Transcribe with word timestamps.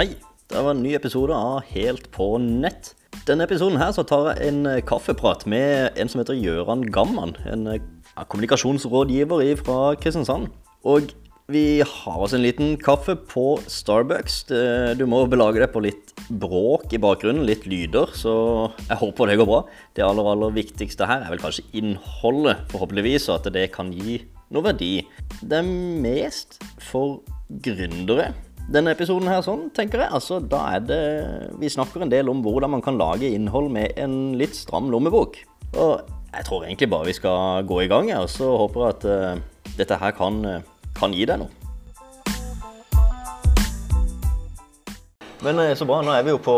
Hei, 0.00 0.14
det 0.48 0.56
var 0.64 0.72
en 0.72 0.78
ny 0.80 0.94
episode 0.96 1.36
av 1.36 1.66
Helt 1.74 2.06
på 2.14 2.38
nett. 2.40 2.94
Denne 3.28 3.44
episoden 3.44 3.76
her 3.76 3.90
så 3.92 4.00
tar 4.08 4.30
jeg 4.30 4.46
en 4.48 4.60
eh, 4.70 4.78
kaffeprat 4.88 5.42
med 5.44 5.98
en 6.00 6.08
som 6.08 6.22
heter 6.22 6.38
Gøran 6.40 6.86
Gamman. 6.88 7.34
En 7.44 7.66
eh, 7.68 7.82
kommunikasjonsrådgiver 8.32 9.60
fra 9.60 9.92
Kristiansand. 10.00 10.48
Og 10.88 11.12
vi 11.52 11.82
har 11.84 12.16
oss 12.16 12.32
en 12.32 12.46
liten 12.46 12.78
kaffe 12.80 13.12
på 13.28 13.44
Starbucks. 13.68 14.46
Du 14.96 15.04
må 15.04 15.20
belage 15.28 15.60
deg 15.60 15.68
på 15.74 15.84
litt 15.84 16.16
bråk 16.32 16.96
i 16.96 17.02
bakgrunnen, 17.04 17.44
litt 17.44 17.68
lyder, 17.68 18.08
så 18.16 18.32
jeg 18.86 19.02
håper 19.02 19.28
det 19.28 19.36
går 19.42 19.52
bra. 19.52 19.62
Det 19.92 20.06
aller, 20.06 20.32
aller 20.32 20.56
viktigste 20.56 21.10
her 21.12 21.26
er 21.26 21.34
vel 21.34 21.44
kanskje 21.44 21.66
innholdet, 21.76 22.64
forhåpentligvis, 22.72 23.28
og 23.28 23.42
at 23.42 23.52
det 23.52 23.68
kan 23.76 23.92
gi 23.92 24.22
noe 24.48 24.64
verdi. 24.64 24.94
Det 25.44 25.60
er 25.60 25.74
mest 26.06 26.62
for 26.88 27.20
gründere. 27.50 28.30
Denne 28.70 28.92
episoden 28.94 29.26
her 29.26 29.40
sånn, 29.42 29.64
tenker 29.74 30.04
jeg, 30.04 30.14
altså 30.14 30.36
da 30.38 30.60
er 30.76 30.82
det 30.86 30.98
Vi 31.58 31.66
snakker 31.72 32.04
en 32.04 32.12
del 32.12 32.28
om 32.30 32.38
hvordan 32.44 32.70
man 32.70 32.84
kan 32.84 33.00
lage 33.00 33.26
innhold 33.26 33.66
med 33.74 33.96
en 33.98 34.36
litt 34.38 34.54
stram 34.54 34.92
lommebok. 34.92 35.40
Og 35.74 36.04
jeg 36.30 36.46
tror 36.46 36.62
egentlig 36.62 36.86
bare 36.92 37.08
vi 37.08 37.16
skal 37.16 37.66
gå 37.66 37.80
i 37.82 37.88
gang, 37.90 38.12
og 38.14 38.28
så 38.30 38.52
håper 38.60 38.84
jeg 38.84 38.94
at 38.94 39.08
uh, 39.10 39.74
dette 39.80 39.98
her 39.98 40.14
kan, 40.14 40.38
eh, 40.46 40.62
kan 40.94 41.10
gi 41.10 41.26
deg 41.26 41.42
noe. 41.42 41.50
Men 45.42 45.64
eh, 45.64 45.74
så 45.74 45.88
bra, 45.88 45.98
nå 46.06 46.14
er 46.14 46.22
vi 46.28 46.36
jo 46.36 46.38
på 46.46 46.56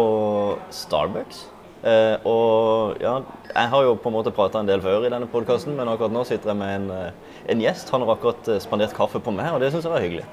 Starbucks. 0.69 1.47
Eh, 1.81 2.29
og 2.29 3.01
ja, 3.01 3.17
jeg 3.55 3.73
har 3.73 3.89
jo 3.89 3.97
på 3.97 4.13
en 4.13 4.19
måte 4.21 4.37
prata 4.37 4.61
en 4.61 4.69
del 4.69 4.85
før 4.85 5.09
i 5.09 5.17
denne 5.17 5.33
podkasten, 5.33 5.79
men 5.81 5.89
akkurat 5.89 6.13
nå 6.13 6.29
sitter 6.29 6.53
jeg 6.53 6.61
med 6.61 6.77
en, 6.77 7.13
en 7.57 7.65
gjest. 7.65 7.89
Han 7.97 8.05
har 8.05 8.19
akkurat 8.19 8.59
spandert 8.61 8.93
kaffe 9.01 9.23
på 9.23 9.33
meg, 9.33 9.49
og 9.55 9.65
det 9.65 9.73
syns 9.73 9.89
jeg 9.89 9.97
var 9.97 10.05
hyggelig. 10.05 10.29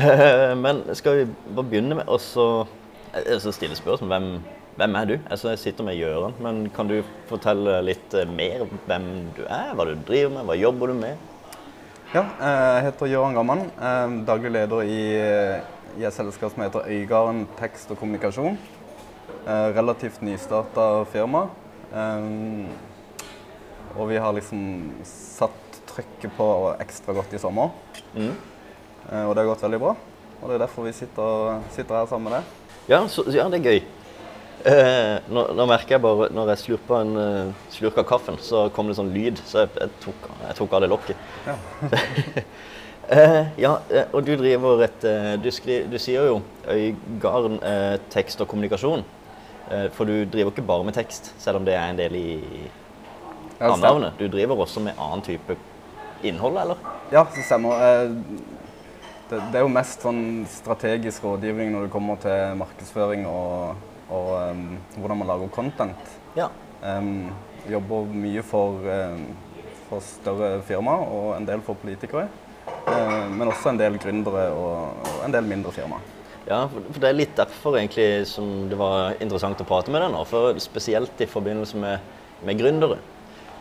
Eh, 0.00 0.54
men 0.56 0.82
skal 0.94 1.16
vi 1.18 1.24
bare 1.54 1.66
begynne 1.66 1.96
med 1.98 2.06
å 2.08 2.16
så- 2.18 2.66
eh, 3.14 3.38
så 3.38 3.52
stille 3.52 3.76
spørsmål. 3.76 4.08
Hvem, 4.08 4.28
hvem 4.76 4.94
er 4.96 5.04
du? 5.04 5.18
Altså, 5.30 5.48
jeg 5.50 5.58
sitter 5.58 5.84
med 5.84 5.96
Gjøran, 5.98 6.34
men 6.40 6.70
kan 6.70 6.88
du 6.88 7.02
fortelle 7.28 7.82
litt 7.84 8.14
eh, 8.14 8.24
mer 8.24 8.62
om 8.62 8.78
hvem 8.86 9.08
du 9.36 9.42
er? 9.44 9.74
Hva 9.74 9.84
du 9.84 9.94
driver 10.08 10.30
med? 10.38 10.44
Hva 10.46 10.56
jobber 10.60 10.86
du 10.86 10.94
med? 10.94 11.16
Ja, 12.14 12.22
eh, 12.40 12.80
jeg 12.80 12.84
heter 12.88 13.06
Gjøran 13.12 13.34
Gammann. 13.34 13.66
eh, 13.80 14.24
Daglig 14.26 14.52
leder 14.52 14.82
i, 14.82 15.00
i 16.00 16.04
et 16.06 16.12
selskap 16.14 16.54
som 16.54 16.62
heter 16.64 16.86
Øygarden 16.88 17.46
tekst 17.58 17.90
og 17.90 17.98
kommunikasjon. 17.98 18.56
Eh, 19.46 19.68
Relativt 19.76 20.22
nystarta 20.22 21.04
firma. 21.12 21.48
Eh, 21.92 22.66
Og 23.98 24.06
vi 24.08 24.16
har 24.22 24.32
liksom 24.32 24.92
satt 25.02 25.80
trykket 25.90 26.30
på 26.36 26.76
ekstra 26.78 27.12
godt 27.12 27.32
i 27.34 27.38
sommer. 27.42 27.70
Mm. 28.14 28.36
Eh, 29.10 29.24
Og 29.26 29.34
det 29.34 29.42
har 29.42 29.50
gått 29.50 29.64
veldig 29.66 29.80
bra. 29.82 29.94
Og 30.40 30.48
det 30.48 30.56
er 30.56 30.62
derfor 30.64 30.86
vi 30.86 30.92
sitter, 30.96 31.60
sitter 31.74 31.98
her 32.00 32.06
sammen 32.08 32.30
med 32.30 32.38
deg. 32.38 32.76
Ja, 32.88 33.00
så, 33.12 33.24
ja, 33.34 33.48
det 33.52 33.60
er 33.60 33.70
gøy. 33.70 33.82
Eh, 34.70 35.16
nå, 35.32 35.46
nå 35.56 35.64
merker 35.64 35.94
jeg 35.94 36.02
bare 36.04 36.26
Når 36.36 36.50
jeg 36.52 36.60
slurpa 36.60 36.98
en 37.00 37.14
uh, 37.16 37.52
slurk 37.72 37.96
av 38.02 38.04
kaffen, 38.10 38.36
så 38.44 38.66
kom 38.76 38.90
det 38.90 38.98
sånn 38.98 39.12
lyd. 39.14 39.40
Så 39.48 39.64
jeg, 39.64 39.72
jeg, 39.80 39.94
tok, 40.04 40.28
jeg 40.42 40.58
tok 40.58 40.76
av 40.76 40.84
det 40.84 40.92
lokket. 40.92 41.30
Ja. 41.48 41.56
Eh, 43.10 43.46
ja, 43.58 43.72
eh, 43.90 44.04
og 44.14 44.22
du 44.22 44.36
driver 44.38 44.84
et 44.84 45.02
eh, 45.08 45.32
du, 45.42 45.48
skri, 45.50 45.80
du 45.90 45.96
sier 45.98 46.28
jo 46.28 46.36
Øygarden 46.70 47.56
eh, 47.66 47.96
tekst 48.12 48.38
og 48.38 48.46
kommunikasjon. 48.52 49.02
Eh, 49.66 49.88
for 49.96 50.06
du 50.06 50.28
driver 50.30 50.52
ikke 50.52 50.62
bare 50.68 50.86
med 50.86 50.94
tekst, 50.94 51.32
selv 51.42 51.58
om 51.58 51.66
det 51.66 51.74
er 51.74 51.88
en 51.90 51.98
del 51.98 52.14
i 52.14 52.36
navnet. 53.58 54.14
Du 54.20 54.28
driver 54.30 54.62
også 54.62 54.84
med 54.84 54.94
annen 54.94 55.24
type 55.26 55.56
innhold, 56.22 56.60
eller? 56.62 56.86
Ja, 57.10 57.24
det 57.34 57.42
stemmer. 57.48 57.82
Det, 59.30 59.38
det 59.52 59.60
er 59.60 59.62
jo 59.62 59.70
mest 59.70 60.02
sånn 60.02 60.22
strategisk 60.50 61.22
rådgivning 61.22 61.70
når 61.70 61.86
det 61.86 61.92
kommer 61.94 62.18
til 62.18 62.58
markedsføring 62.58 63.28
og, 63.30 63.78
og 64.10 64.30
um, 64.50 64.64
hvordan 64.96 65.20
man 65.20 65.30
lager 65.30 65.52
content. 65.54 66.14
Ja. 66.34 66.48
Um, 66.82 67.30
jobber 67.70 68.10
mye 68.10 68.42
for, 68.42 68.82
um, 68.82 69.26
for 69.86 70.02
større 70.02 70.56
firmaer 70.66 71.06
og 71.06 71.34
en 71.36 71.46
del 71.46 71.62
for 71.62 71.78
politikere. 71.78 72.26
Eh, 72.90 73.28
men 73.30 73.48
også 73.48 73.70
en 73.72 73.78
del 73.80 73.98
gründere 74.00 74.48
og, 74.54 75.06
og 75.06 75.22
en 75.26 75.34
del 75.34 75.46
mindre 75.46 75.72
firmaer. 75.74 76.02
Ja, 76.48 76.64
for 76.66 76.98
det 76.98 77.08
er 77.10 77.18
litt 77.18 77.34
derfor 77.38 77.76
egentlig 77.78 78.26
som 78.26 78.68
det 78.70 78.78
var 78.80 79.14
interessant 79.22 79.60
å 79.62 79.66
prate 79.68 79.92
med 79.92 80.02
deg 80.02 80.14
nå. 80.14 80.22
For 80.26 80.58
spesielt 80.62 81.20
i 81.22 81.28
forbindelse 81.30 81.78
med, 81.78 82.14
med 82.46 82.58
gründere. 82.58 82.98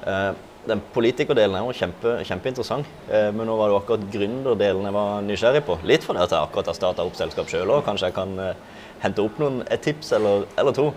Eh, 0.07 0.31
den 0.67 0.81
politikerdelen 0.93 1.55
er 1.55 1.63
jo 1.63 1.75
kjempe, 1.75 2.17
kjempeinteressant, 2.27 2.87
eh, 3.07 3.29
men 3.35 3.47
nå 3.47 3.55
var 3.55 3.69
det 3.69 3.75
jo 3.75 3.79
akkurat 3.79 4.09
gründerdelen 4.13 4.89
jeg 4.89 4.97
var 4.97 5.23
nysgjerrig 5.25 5.63
på. 5.67 5.79
Litt 5.87 6.03
fordi 6.05 6.25
jeg 6.25 6.35
akkurat 6.39 6.71
har 6.71 6.77
starta 6.77 7.05
opp 7.07 7.15
selskap 7.17 7.49
sjøl 7.51 7.71
og 7.73 7.85
kanskje 7.87 8.11
jeg 8.11 8.17
kan 8.17 8.35
eh, 8.43 8.65
hente 9.03 9.23
opp 9.23 9.39
noen, 9.39 9.63
et 9.71 9.81
tips 9.85 10.11
eller, 10.19 10.45
eller 10.59 10.75
to. 10.75 10.89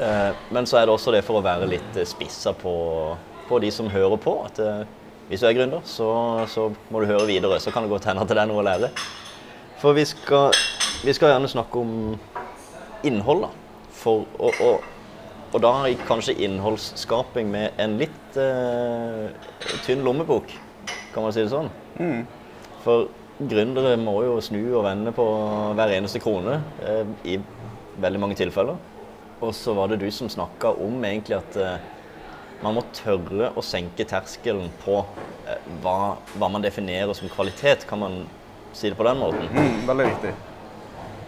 Eh, 0.00 0.30
men 0.50 0.66
så 0.66 0.78
er 0.78 0.86
det 0.86 0.94
også 0.94 1.12
det 1.14 1.22
for 1.26 1.38
å 1.38 1.44
være 1.44 1.68
litt 1.68 1.98
eh, 1.98 2.08
spissa 2.08 2.54
på, 2.56 2.74
på 3.48 3.58
de 3.62 3.70
som 3.74 3.90
hører 3.92 4.20
på. 4.22 4.36
At 4.46 4.60
eh, 4.62 4.84
hvis 5.28 5.42
du 5.42 5.48
er 5.48 5.56
gründer, 5.56 5.82
så, 5.88 6.08
så 6.50 6.70
må 6.90 7.02
du 7.02 7.10
høre 7.10 7.28
videre. 7.28 7.60
Så 7.60 7.74
kan 7.74 7.84
det 7.84 7.92
godt 7.92 8.08
hende 8.08 8.24
at 8.24 8.30
det 8.30 8.40
er 8.40 8.48
noe 8.50 8.62
å 8.62 8.66
lære. 8.66 8.92
For 9.82 9.96
vi 9.98 10.06
skal, 10.08 10.54
vi 11.02 11.14
skal 11.16 11.34
gjerne 11.34 11.50
snakke 11.50 11.82
om 11.82 12.14
innhold, 13.06 13.48
da. 13.48 13.52
For, 14.02 14.26
og, 14.38 14.88
og, 15.52 15.58
da 15.62 15.72
gikk 15.90 16.04
kanskje 16.08 16.36
innholdsskaping 16.46 17.50
med 17.52 17.80
en 17.82 17.98
litt 18.00 18.38
eh, 18.40 19.32
tynn 19.86 20.04
lommebok, 20.06 20.52
kan 21.12 21.26
man 21.26 21.34
si 21.34 21.44
det 21.44 21.52
sånn. 21.52 21.68
For 22.82 23.10
gründere 23.48 23.96
må 24.00 24.16
jo 24.26 24.38
snu 24.44 24.60
og 24.76 24.86
vende 24.86 25.12
på 25.14 25.26
hver 25.76 25.92
eneste 25.96 26.22
krone 26.22 26.60
eh, 26.84 27.04
i 27.34 27.38
veldig 28.02 28.20
mange 28.22 28.38
tilfeller. 28.38 28.78
Og 29.42 29.50
så 29.56 29.74
var 29.74 29.90
det 29.90 30.00
du 30.02 30.08
som 30.14 30.30
snakka 30.30 30.74
om 30.82 31.02
egentlig 31.04 31.38
at 31.40 31.58
eh, 31.58 31.90
man 32.62 32.76
må 32.76 32.84
tørre 32.94 33.50
å 33.58 33.64
senke 33.66 34.06
terskelen 34.08 34.70
på 34.84 35.00
eh, 35.50 35.58
hva, 35.82 36.14
hva 36.36 36.50
man 36.52 36.62
definerer 36.62 37.12
som 37.18 37.30
kvalitet. 37.32 37.86
Kan 37.90 38.02
man 38.04 38.22
si 38.76 38.90
det 38.90 38.98
på 38.98 39.06
den 39.06 39.20
måten? 39.20 39.50
Mm, 39.50 39.82
veldig 39.88 40.08
viktig. 40.12 40.34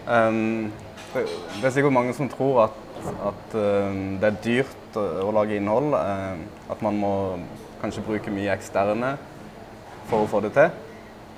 Um, 0.05 0.73
det 1.15 1.65
er 1.65 1.73
sikkert 1.73 1.95
mange 1.97 2.15
som 2.17 2.29
tror 2.31 2.67
at, 2.67 2.81
at 3.03 3.57
uh, 3.59 3.93
det 4.21 4.31
er 4.31 4.41
dyrt 4.45 4.99
å, 4.99 5.05
å 5.27 5.31
lage 5.35 5.59
innhold. 5.59 5.95
Uh, 5.97 6.71
at 6.73 6.83
man 6.85 6.99
må 7.01 7.15
kanskje 7.83 8.05
bruke 8.07 8.33
mye 8.33 8.53
eksterne 8.55 9.15
for 10.11 10.25
å 10.25 10.31
få 10.31 10.43
det 10.45 10.55
til. 10.57 10.71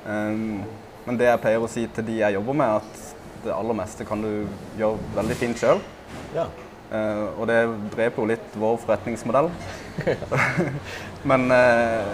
Um, 0.06 0.62
men 1.06 1.18
det 1.18 1.28
jeg 1.28 1.42
pleier 1.42 1.62
å 1.62 1.70
si 1.70 1.86
til 1.94 2.06
de 2.06 2.20
jeg 2.20 2.34
jobber 2.34 2.58
med, 2.58 2.80
at 2.80 3.44
det 3.46 3.54
aller 3.54 3.78
meste 3.78 4.06
kan 4.06 4.22
du 4.22 4.30
gjøre 4.78 4.98
veldig 5.16 5.36
fint 5.38 5.60
sjøl. 5.60 5.82
Ja. 6.34 6.46
og 7.38 7.46
det 7.50 7.56
dreper 7.94 8.22
jo 8.22 8.28
litt 8.30 8.56
vår 8.58 8.76
forretningsmodell. 8.82 9.48
men 11.30 11.46
eh, 11.54 12.08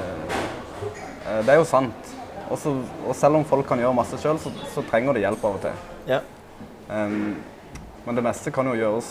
eh, 1.29 1.41
det 1.45 1.55
er 1.55 1.61
jo 1.61 1.69
sant. 1.69 2.13
Også, 2.53 2.75
og 3.07 3.17
selv 3.17 3.41
om 3.41 3.47
folk 3.49 3.67
kan 3.69 3.81
gjøre 3.81 3.97
masse 3.97 4.19
sjøl, 4.21 4.41
så, 4.43 4.53
så 4.75 4.85
trenger 4.91 5.17
de 5.17 5.25
hjelp 5.25 5.45
av 5.49 5.57
og 5.59 5.65
til. 5.65 5.89
ja. 6.11 6.21
Em, 6.93 7.37
men 8.07 8.19
det 8.19 8.25
meste 8.27 8.51
kan 8.55 8.67
jo 8.67 8.79
gjøres 8.79 9.11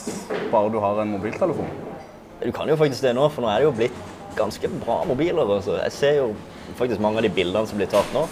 bare 0.52 0.72
du 0.72 0.80
har 0.84 1.02
en 1.02 1.14
mobiltelefon. 1.16 1.70
Du 2.42 2.52
kan 2.56 2.70
jo 2.70 2.76
faktisk 2.80 3.06
det 3.06 3.14
nå, 3.16 3.28
for 3.32 3.46
nå 3.46 3.52
er 3.52 3.62
det 3.62 3.70
jo 3.70 3.76
blitt 3.78 4.00
ganske 4.36 4.72
bra 4.82 5.02
mobiler. 5.08 5.46
Altså. 5.46 5.78
Jeg 5.84 5.96
ser 5.96 6.18
jo 6.18 6.32
faktisk 6.80 7.04
mange 7.04 7.22
av 7.22 7.28
de 7.28 7.34
bildene 7.34 7.70
som 7.70 7.80
blir 7.80 7.92
tatt 7.92 8.12
nå. 8.16 8.26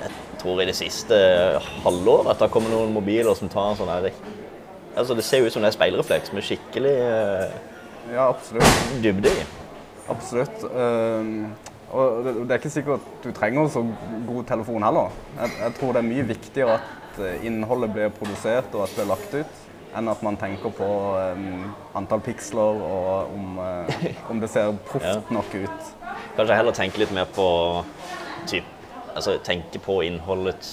Jeg 0.00 0.12
tror 0.42 0.60
i 0.62 0.68
det 0.68 0.76
siste 0.78 1.16
halvåret 1.84 2.32
at 2.32 2.40
det 2.40 2.48
har 2.48 2.52
kommet 2.52 2.72
noen 2.74 2.94
mobiler 2.96 3.36
som 3.38 3.50
tar 3.52 3.72
en 3.72 3.80
sånn 3.80 3.92
her 3.92 4.12
Altså, 4.90 5.14
det 5.14 5.22
ser 5.22 5.38
jo 5.38 5.46
ut 5.46 5.54
som 5.54 5.62
det 5.62 5.68
er 5.70 5.76
speilrefleks 5.76 6.32
med 6.34 6.42
skikkelig 6.42 6.94
uh, 6.98 7.52
Ja, 8.10 8.24
absolutt. 8.26 8.80
dybde 9.04 9.30
i. 9.30 9.44
Absolutt. 10.10 10.64
Uh, 10.66 11.46
og 11.94 12.24
det, 12.24 12.34
det 12.42 12.54
er 12.54 12.58
ikke 12.58 12.72
sikkert 12.74 13.04
at 13.04 13.22
du 13.24 13.30
trenger 13.34 13.70
så 13.70 13.84
god 14.26 14.48
telefon 14.50 14.82
heller. 14.82 15.14
Jeg, 15.38 15.54
jeg 15.60 15.76
tror 15.78 15.94
det 15.94 16.02
er 16.02 16.08
mye 16.10 16.26
viktigere 16.26 16.76
at 16.80 17.22
eh, 17.22 17.46
innholdet 17.46 17.90
blir 17.94 18.12
produsert 18.14 18.74
og 18.74 18.84
at 18.84 18.92
det 18.94 19.00
blir 19.00 19.10
lagt 19.10 19.34
ut, 19.34 19.64
enn 19.96 20.08
at 20.12 20.20
man 20.22 20.36
tenker 20.38 20.70
på 20.76 20.86
um, 21.34 21.72
antall 21.98 22.20
piksler 22.22 22.82
og 22.86 23.32
om, 23.34 23.58
uh, 23.58 24.30
om 24.30 24.40
det 24.42 24.50
ser 24.52 24.72
proft 24.88 25.06
Ja. 25.10 25.16
nok 25.34 25.54
ut. 25.54 25.90
Kanskje 26.36 26.56
heller 26.60 26.76
tenke 26.76 27.02
litt 27.02 27.12
mer 27.16 27.26
på 27.34 27.46
typ, 28.50 28.64
altså 29.14 29.38
tenke 29.44 29.80
på 29.82 30.00
innholdet 30.06 30.68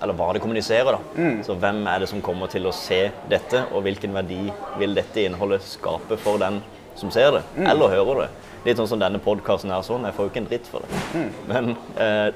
eller 0.00 0.14
hva 0.14 0.28
det 0.36 0.40
kommuniserer. 0.44 0.94
da. 0.94 1.30
Så 1.42 1.56
Hvem 1.58 1.80
er 1.90 1.98
det 2.04 2.08
som 2.12 2.20
kommer 2.22 2.46
til 2.52 2.68
å 2.70 2.72
se 2.76 3.08
dette, 3.32 3.64
og 3.74 3.82
hvilken 3.82 4.12
verdi 4.14 4.44
vil 4.78 4.92
dette 4.94 5.24
innholdet 5.26 5.64
skape 5.66 6.14
for 6.22 6.38
den 6.38 6.60
som 6.94 7.10
ser 7.10 7.32
det, 7.34 7.40
eller 7.66 7.90
hører 7.96 8.20
det. 8.20 8.28
Litt 8.68 8.78
sånn 8.78 8.88
som 8.92 9.00
denne 9.02 9.18
podkasten 9.22 9.70
her. 9.74 9.82
sånn, 9.86 10.04
Jeg 10.06 10.14
får 10.14 10.28
jo 10.28 10.30
ikke 10.30 10.42
en 10.44 10.48
dritt 10.52 10.70
for 10.70 10.86
det. 10.86 11.24
Men 11.50 11.72
eh, 11.98 12.30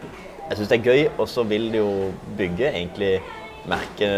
jeg 0.48 0.58
syns 0.58 0.72
det 0.72 0.78
er 0.80 0.88
gøy, 0.90 1.04
og 1.22 1.28
så 1.30 1.44
vil 1.46 1.68
det 1.70 1.78
jo 1.84 1.92
bygge 2.38 2.72
egentlig 2.72 3.12
merke 3.70 4.10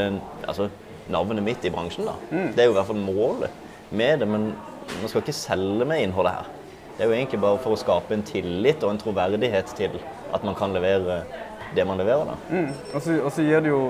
altså, 0.49 0.71
navnet 1.13 1.45
mitt 1.45 1.65
i 1.65 1.71
bransjen. 1.71 2.09
da. 2.09 2.15
Det 2.31 2.65
er 2.65 2.69
jo 2.69 2.75
i 2.75 2.79
hvert 2.79 2.91
fall 2.91 3.01
målet 3.01 3.51
med 3.91 4.21
det, 4.21 4.29
men 4.29 4.53
man 5.01 5.09
skal 5.09 5.23
ikke 5.23 5.37
selge 5.37 5.85
med 5.89 6.03
innholdet 6.03 6.39
her. 6.39 6.53
Det 6.95 7.05
er 7.05 7.11
jo 7.11 7.17
egentlig 7.17 7.41
bare 7.43 7.59
for 7.59 7.75
å 7.75 7.81
skape 7.81 8.15
en 8.15 8.23
tillit 8.23 8.85
og 8.85 8.95
en 8.95 9.01
troverdighet 9.03 9.75
til 9.77 9.99
at 10.35 10.45
man 10.47 10.55
kan 10.55 10.73
levere 10.75 11.25
det 11.75 11.87
man 11.87 11.99
leverer. 11.99 12.25
da. 12.31 12.37
Mm. 12.51 12.71
Og 12.95 13.33
så 13.33 13.43
gir 13.43 13.61
det 13.61 13.73
jo 13.73 13.83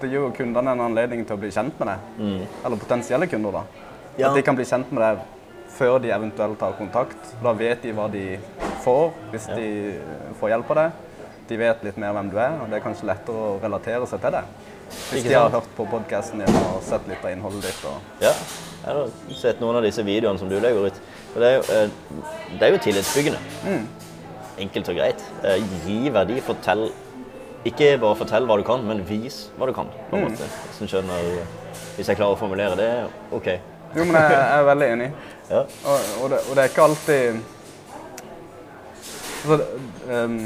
det 0.00 0.10
gir 0.10 0.20
jo 0.20 0.32
kundene 0.36 0.72
en 0.74 0.82
anledning 0.84 1.22
til 1.24 1.36
å 1.36 1.40
bli 1.40 1.50
kjent 1.54 1.78
med 1.80 1.88
deg. 1.88 2.46
Eller 2.64 2.80
potensielle 2.80 3.28
kunder, 3.30 3.60
da. 3.60 3.62
Ja. 4.18 4.28
At 4.28 4.36
de 4.38 4.42
kan 4.46 4.56
bli 4.58 4.66
kjent 4.68 4.90
med 4.92 5.02
det 5.04 5.12
før 5.74 5.98
de 6.02 6.12
eventuelt 6.14 6.58
tar 6.60 6.76
kontakt. 6.78 7.32
Da 7.42 7.54
vet 7.56 7.82
de 7.82 7.94
hva 7.96 8.08
de 8.12 8.24
får 8.84 9.14
hvis 9.32 9.48
de 9.54 9.68
får 10.40 10.54
hjelp 10.54 10.70
av 10.74 10.80
det. 10.80 10.88
De 11.48 11.58
vet 11.60 11.82
litt 11.84 11.98
mer 12.00 12.14
hvem 12.16 12.30
du 12.32 12.38
er, 12.40 12.58
og 12.60 12.70
det 12.70 12.78
er 12.78 12.84
kanskje 12.84 13.08
lettere 13.08 13.48
å 13.48 13.56
relatere 13.62 14.06
seg 14.08 14.22
til 14.22 14.36
deg. 14.36 14.63
Hvis 15.10 15.24
de 15.26 15.34
har 15.34 15.50
hørt 15.52 15.68
på 15.76 15.86
podkasten 15.90 16.40
din 16.42 16.56
og 16.60 16.82
sett 16.84 17.06
litt 17.08 17.24
av 17.24 17.32
innholdet 17.32 17.68
ditt. 17.68 17.84
Og 17.88 18.24
Ja, 18.24 18.32
jeg 18.84 18.96
har 18.96 19.36
sett 19.40 19.60
noen 19.62 19.78
av 19.78 19.86
disse 19.86 20.04
videoene 20.06 20.40
som 20.40 20.50
du 20.50 20.56
legger 20.60 20.88
ut. 20.90 21.00
Det, 21.34 21.48
er 21.48 21.54
jo, 21.56 21.62
eh, 21.74 21.88
det 22.58 22.66
er 22.66 22.74
jo 22.74 22.82
tillitsbyggende. 22.84 23.40
Enkelt 24.64 24.90
og 24.92 24.98
greit. 25.00 25.24
Eh, 25.42 25.62
Gi 25.86 26.12
verdi, 26.14 26.40
fortell 26.44 26.88
Ikke 27.64 27.94
bare 27.96 28.16
fortell 28.20 28.44
hva 28.44 28.58
du 28.60 28.62
kan, 28.66 28.82
men 28.84 29.00
vis 29.08 29.46
hva 29.56 29.66
du 29.66 29.72
kan. 29.72 29.88
på 30.10 30.18
en 30.18 30.26
måte. 30.26 30.48
Hvis, 30.78 30.90
skjønner, 30.90 31.30
hvis 31.96 32.10
jeg 32.10 32.18
klarer 32.18 32.36
å 32.36 32.38
formulere 32.38 32.76
det, 32.76 32.90
OK. 33.32 33.48
jo, 33.96 34.04
men 34.04 34.18
jeg, 34.20 34.36
er 34.36 34.66
veldig 34.68 34.90
enig. 34.96 35.12
Ja. 35.44 35.58
Og, 35.60 36.04
og, 36.22 36.30
det, 36.32 36.38
og 36.48 36.56
det 36.56 36.62
er 36.62 36.70
ikke 36.70 36.84
alltid 36.86 37.34
altså, 39.44 39.66
ehm, 40.08 40.38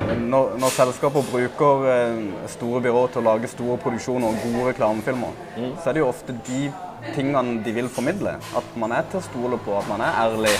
når, 0.00 0.56
når 0.60 0.74
selskaper 0.74 1.24
bruker 1.30 1.86
eh, 1.92 2.18
store 2.52 2.82
byråer 2.84 3.14
til 3.14 3.22
å 3.22 3.26
lage 3.30 3.50
store 3.50 3.78
produksjoner 3.82 4.28
og 4.28 4.42
gode 4.44 4.68
reklamefilmer, 4.70 5.38
så 5.56 5.90
er 5.90 5.96
det 5.96 6.02
jo 6.02 6.10
ofte 6.10 6.36
de 6.46 6.66
tingene 7.14 7.60
de 7.64 7.74
vil 7.76 7.88
formidle. 7.92 8.36
At 8.58 8.76
man 8.80 8.94
er 8.96 9.06
til 9.10 9.20
å 9.20 9.26
stole 9.26 9.60
på, 9.64 9.76
at 9.78 9.88
man 9.90 10.04
er 10.04 10.20
ærlig. 10.26 10.54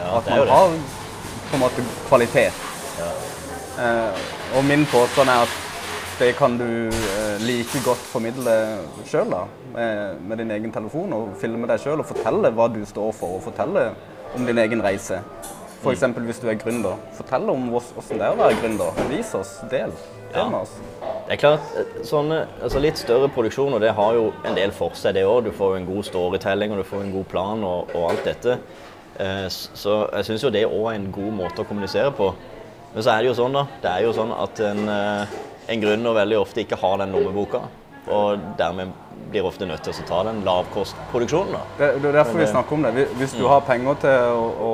Ja, 0.00 0.16
at 0.18 0.30
er 0.30 0.42
man 0.42 0.54
har 0.54 0.76
på 1.50 1.58
en 1.58 1.62
måte 1.62 1.84
kvalitet. 2.08 2.62
Eh, 3.82 4.24
og 4.56 4.64
min 4.68 4.86
påstand 4.90 5.30
er 5.32 5.46
at 5.46 5.58
det 6.18 6.34
kan 6.38 6.58
du 6.58 6.66
eh, 6.92 7.42
like 7.42 7.80
godt 7.84 8.02
formidle 8.12 8.56
sjøl. 9.08 9.34
Med, 9.72 10.20
med 10.28 10.42
din 10.42 10.50
egen 10.52 10.72
telefon. 10.72 11.12
Og 11.16 11.36
filme 11.40 11.68
deg 11.70 11.80
sjøl 11.80 12.02
og 12.02 12.08
fortelle 12.10 12.52
hva 12.52 12.68
du 12.72 12.82
står 12.88 13.14
for, 13.16 13.38
og 13.38 13.46
fortelle 13.46 13.90
om 14.36 14.46
din 14.48 14.60
egen 14.60 14.82
reise. 14.84 15.22
F.eks. 15.82 16.00
hvis 16.26 16.40
du 16.40 16.48
er 16.48 16.54
gründer. 16.60 16.94
Fortell 17.18 17.48
om 17.50 17.68
hvordan 17.72 18.18
det 18.18 18.26
er 18.26 18.32
å 18.32 18.38
være 18.38 18.58
gründer. 18.62 19.00
Vis 19.10 19.34
oss. 19.34 19.56
Del. 19.70 19.90
Del 20.32 20.48
med 20.50 20.60
oss. 20.60 20.76
Det 21.26 21.34
er 21.36 21.40
klart, 21.42 21.60
eh, 21.78 22.02
sånne, 22.08 22.46
altså 22.62 22.80
Litt 22.80 22.98
større 22.98 23.28
produksjoner 23.28 23.80
det 23.80 23.92
har 23.98 24.14
jo 24.14 24.32
en 24.44 24.54
del 24.54 24.70
for 24.70 24.94
seg, 24.94 25.14
det 25.14 25.24
òg. 25.26 25.44
Du 25.44 25.50
får 25.52 25.76
en 25.80 25.86
god 25.86 26.04
storytelling 26.08 26.72
og 26.72 26.78
du 26.78 26.84
får 26.88 27.02
en 27.04 27.12
god 27.12 27.28
plan 27.28 27.64
og, 27.64 27.90
og 27.94 28.10
alt 28.10 28.24
dette. 28.24 28.58
Eh, 29.18 29.46
Så 29.50 30.08
jeg 30.12 30.24
syns 30.30 30.42
jo 30.46 30.50
det 30.54 30.64
òg 30.68 30.88
er 30.92 30.94
en 31.00 31.10
god 31.12 31.32
måte 31.42 31.62
å 31.62 31.68
kommunisere 31.68 32.10
på. 32.16 32.32
Men 32.94 33.02
så 33.02 33.10
er 33.14 33.22
det 33.22 33.30
jo 33.32 33.38
sånn 33.42 33.52
da, 33.56 33.66
det 33.82 33.90
er 33.90 34.02
jo 34.06 34.12
sånn 34.12 34.32
at 34.36 34.60
en, 34.60 34.82
eh, 34.88 35.26
en 35.72 35.80
gründer 35.80 36.14
veldig 36.14 36.38
ofte 36.40 36.60
ikke 36.64 36.76
har 36.80 36.98
den 36.98 37.12
lommeboka. 37.12 37.62
Og 38.12 38.38
dermed 38.58 38.90
blir 39.30 39.44
ofte 39.46 39.64
nødt 39.64 39.84
til 39.86 39.92
å 39.94 40.06
ta 40.08 40.22
den 40.26 40.42
lavkostproduksjonen. 40.44 41.52
da. 41.54 41.60
Det, 41.78 42.02
det 42.02 42.08
er 42.10 42.16
derfor 42.18 42.38
vi 42.40 42.46
snakker 42.50 42.72
om 42.76 42.82
det. 42.82 42.90
Hvis- 42.96 43.12
Hvis 43.20 43.32
du 43.38 43.46
har 43.48 43.60
penger 43.60 43.94
til 43.94 44.10
å, 44.10 44.48
å, 44.60 44.72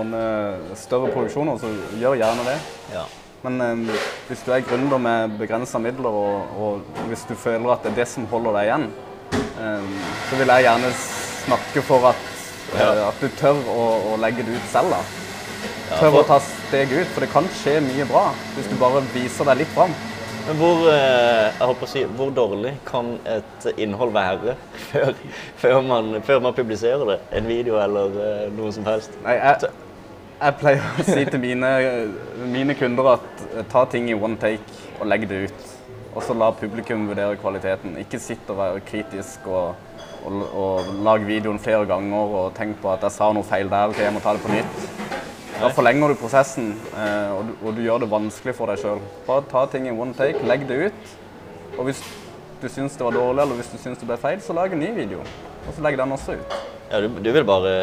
ordne 0.00 0.76
større 0.78 1.12
produksjoner, 1.14 1.60
så 1.60 1.70
gjør 2.00 2.18
gjerne 2.20 2.46
det. 2.48 2.58
Ja. 2.94 3.06
Men 3.44 3.60
eh, 3.64 4.02
hvis 4.28 4.42
du 4.44 4.50
er 4.52 4.66
gründer 4.66 5.00
med 5.00 5.38
begrensa 5.40 5.80
midler, 5.80 6.10
og, 6.10 6.58
og 6.60 7.06
hvis 7.08 7.24
du 7.28 7.36
føler 7.38 7.72
at 7.72 7.86
det 7.86 7.94
er 7.94 8.02
det 8.02 8.08
som 8.10 8.28
holder 8.32 8.58
deg 8.58 8.68
igjen, 8.68 8.90
eh, 9.64 9.88
så 10.28 10.40
vil 10.40 10.54
jeg 10.54 10.68
gjerne 10.68 10.92
snakke 11.00 11.86
for 11.88 12.10
at, 12.12 12.28
eh, 12.76 13.02
at 13.06 13.24
du 13.24 13.28
tør 13.40 13.64
å, 13.72 13.88
å 14.12 14.20
legge 14.20 14.44
det 14.46 14.58
ut 14.58 14.70
selv. 14.72 14.92
da. 14.96 15.02
Tør 15.90 16.20
å 16.20 16.26
ta 16.28 16.38
steget 16.44 17.00
ut, 17.00 17.12
for 17.14 17.24
det 17.24 17.32
kan 17.32 17.48
skje 17.62 17.80
mye 17.82 18.06
bra 18.06 18.28
hvis 18.54 18.68
du 18.70 18.76
bare 18.78 19.02
viser 19.14 19.48
deg 19.50 19.64
litt 19.64 19.72
fram. 19.74 19.94
Men 20.46 20.56
hvor, 20.56 20.86
eh, 20.92 21.84
si, 21.86 22.04
hvor 22.16 22.30
dårlig 22.34 22.72
kan 22.88 23.12
et 23.28 23.66
innhold 23.76 24.12
være 24.14 24.54
før, 24.88 25.12
før, 25.60 25.80
man, 25.86 26.16
før 26.26 26.40
man 26.46 26.56
publiserer 26.56 27.04
det? 27.12 27.18
En 27.38 27.48
video 27.50 27.76
eller 27.82 28.16
eh, 28.24 28.46
noe 28.56 28.72
som 28.74 28.86
helst? 28.88 29.14
Nei, 29.26 29.36
jeg, 29.36 29.70
jeg 30.40 30.56
pleier 30.60 30.84
å 31.00 31.04
si 31.04 31.24
til 31.28 31.42
mine, 31.42 31.70
mine 32.48 32.76
kunder 32.78 33.14
at 33.16 33.42
eh, 33.50 33.66
ta 33.70 33.84
ting 33.90 34.08
i 34.08 34.16
one 34.16 34.38
take 34.40 34.78
og 35.00 35.08
legg 35.10 35.26
det 35.28 35.44
ut. 35.48 35.66
Og 36.10 36.24
så 36.26 36.34
la 36.34 36.48
publikum 36.56 37.04
vurdere 37.10 37.38
kvaliteten. 37.38 37.94
Ikke 38.00 38.18
sitt 38.22 38.48
og 38.50 38.58
være 38.58 38.80
kritisk 38.88 39.44
og, 39.46 39.76
og, 40.26 40.40
og 40.48 40.88
lag 41.06 41.22
videoen 41.28 41.60
flere 41.62 41.86
ganger 41.86 42.34
og 42.40 42.56
tenk 42.56 42.80
på 42.82 42.90
at 42.90 43.04
jeg 43.06 43.14
sa 43.14 43.30
noe 43.36 43.46
feil 43.46 43.70
der, 43.70 43.92
ok, 43.92 44.00
jeg 44.02 44.16
må 44.16 44.24
ta 44.24 44.34
det 44.34 44.42
på 44.42 44.54
nytt. 44.54 44.88
Da 45.60 45.68
forlenger 45.76 46.08
du 46.08 46.16
prosessen, 46.16 46.72
eh, 46.96 47.36
og, 47.36 47.44
du, 47.46 47.54
og 47.60 47.76
du 47.76 47.84
gjør 47.84 48.02
det 48.02 48.10
vanskelig 48.10 48.56
for 48.56 48.72
deg 48.72 48.80
sjøl. 48.80 49.04
Bare 49.28 49.46
ta 49.50 49.66
ting 49.70 49.86
i 49.90 49.94
one 49.94 50.16
take, 50.16 50.40
legg 50.48 50.64
det 50.70 50.88
ut. 50.88 51.16
Og 51.76 51.84
hvis 51.90 52.00
du 52.60 52.68
syns 52.68 52.96
det 52.96 53.04
var 53.06 53.16
dårlig, 53.16 53.44
eller 53.44 53.60
hvis 53.60 53.72
du 53.72 53.78
syns 53.80 54.00
det 54.00 54.08
ble 54.08 54.16
feil, 54.20 54.40
så 54.44 54.56
lag 54.56 54.72
en 54.72 54.80
ny 54.80 54.90
video. 54.96 55.20
Og 55.66 55.74
så 55.76 55.84
legg 55.84 56.00
den 56.00 56.16
også 56.16 56.40
ut. 56.40 56.60
Ja, 56.90 57.04
du, 57.04 57.12
du 57.12 57.28
vil 57.30 57.44
bare 57.46 57.74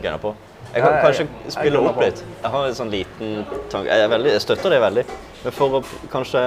gunne 0.00 0.18
på? 0.24 0.32
Jeg 0.74 0.82
kan 0.84 0.98
kanskje 1.02 1.24
spille 1.52 1.80
opp 1.80 2.00
litt. 2.02 2.20
Jeg 2.42 2.52
har 2.52 2.66
en 2.68 2.76
sånn 2.76 2.90
liten 2.92 3.38
tanke. 3.72 3.88
Jeg, 3.88 4.10
veldig, 4.12 4.34
jeg 4.34 4.44
støtter 4.44 4.74
det 4.74 4.80
veldig. 4.84 5.04
Men 5.44 5.54
for 5.56 5.78
å 5.78 5.82
kanskje 6.12 6.42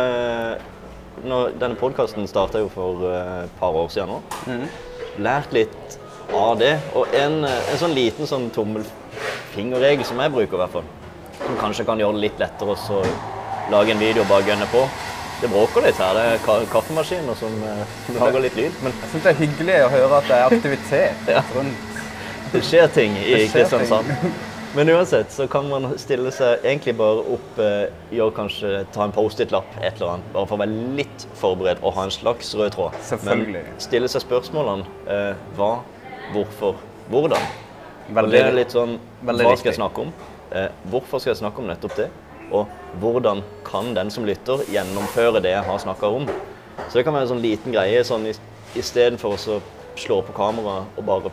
når, 1.25 1.51
Denne 1.62 1.77
podkasten 1.77 2.25
starta 2.29 2.62
jo 2.62 2.69
for 2.73 3.03
eh, 3.09 3.44
et 3.45 3.57
par 3.59 3.75
år 3.77 3.89
siden 3.94 4.09
nå. 4.09 4.21
Mm. 4.47 4.63
Lært 5.25 5.53
litt 5.53 5.97
av 6.33 6.56
det. 6.62 6.73
Og 6.97 7.12
en, 7.18 7.41
en 7.45 7.77
sånn 7.81 7.94
liten 7.97 8.29
sånn 8.29 8.47
tommelfingerregel 8.56 10.06
som 10.07 10.21
jeg 10.23 10.33
bruker, 10.33 10.56
i 10.57 10.62
hvert 10.63 10.75
fall. 10.79 10.88
Som 11.41 11.59
kanskje 11.62 11.85
kan 11.89 12.01
gjøre 12.01 12.18
det 12.18 12.25
litt 12.27 12.41
lettere 12.41 12.77
å 12.77 13.01
lage 13.71 13.94
en 13.94 14.01
video 14.01 14.23
og 14.25 14.31
bare 14.31 14.47
gønne 14.50 14.69
på. 14.71 14.85
Det 15.41 15.50
bråker 15.50 15.85
litt 15.88 15.97
her. 16.01 16.18
Det 16.18 16.25
er 16.35 16.41
ka 16.45 16.57
kaffemaskiner 16.71 17.38
som, 17.38 17.53
eh, 17.65 17.85
lager 18.18 18.45
litt 18.47 18.57
lyd. 18.57 18.81
Men 18.85 18.94
Jeg 19.01 19.13
syns 19.13 19.23
det 19.23 19.31
er 19.35 19.39
hyggelig 19.45 19.79
å 19.85 19.94
høre 19.97 20.18
at 20.21 20.29
det 20.29 20.38
er 20.39 20.57
aktivitet 20.57 21.29
Ja. 21.35 21.44
rundt 21.56 21.90
Det 22.51 22.59
skjer 22.68 22.88
ting 22.92 23.13
i 23.15 23.48
Kristiansand. 23.48 24.09
Men 24.75 24.89
uansett 24.89 25.31
så 25.31 25.48
kan 25.51 25.68
man 25.69 25.86
stille 26.00 26.31
seg 26.31 26.63
egentlig 26.63 26.94
bare 27.00 27.24
opp 27.36 27.57
eh, 27.59 27.89
Gjør 28.15 28.30
kanskje 28.36 28.69
Ta 28.95 29.03
en 29.03 29.12
Post-It-lapp, 29.15 29.68
et 29.81 29.98
eller 29.98 30.13
annet. 30.13 30.30
Bare 30.31 30.48
for 30.48 30.56
å 30.56 30.62
være 30.62 30.86
litt 31.00 31.25
forberedt 31.39 31.83
og 31.83 31.95
ha 31.98 32.06
en 32.07 32.13
slags 32.15 32.53
rød 32.56 32.71
tråd. 32.77 32.95
Selvfølgelig. 33.09 33.65
Men 33.68 33.83
stille 33.83 34.12
seg 34.12 34.24
spørsmålene 34.24 34.88
eh, 35.12 35.44
hva, 35.59 35.71
hvorfor, 36.31 36.80
hvordan. 37.12 37.51
Og 38.12 38.31
det 38.31 38.44
er 38.45 38.56
litt 38.56 38.75
sånn 38.75 38.97
Hva 39.21 39.36
skal 39.36 39.51
riktig. 39.51 39.69
jeg 39.74 39.80
snakke 39.80 40.07
om? 40.07 40.15
Eh, 40.56 40.68
hvorfor 40.92 41.24
skal 41.24 41.33
jeg 41.33 41.42
snakke 41.44 41.63
om 41.63 41.68
nettopp 41.71 42.00
det? 42.00 42.09
Og 42.51 42.71
hvordan 43.04 43.44
kan 43.68 43.94
den 43.95 44.11
som 44.11 44.28
lytter, 44.28 44.64
gjennomføre 44.71 45.44
det 45.44 45.56
jeg 45.56 45.68
har 45.68 45.83
snakka 45.83 46.16
om? 46.16 46.28
Så 46.87 46.99
det 46.99 47.06
kan 47.07 47.16
være 47.16 47.28
en 47.30 47.35
sånn 47.35 47.44
liten 47.44 47.75
greie 47.75 48.04
sånn 48.07 48.28
istedenfor 48.75 49.35
å 49.35 49.61
slå 49.99 50.19
på 50.28 50.35
kamera 50.35 50.81
og 50.95 51.07
bare 51.07 51.31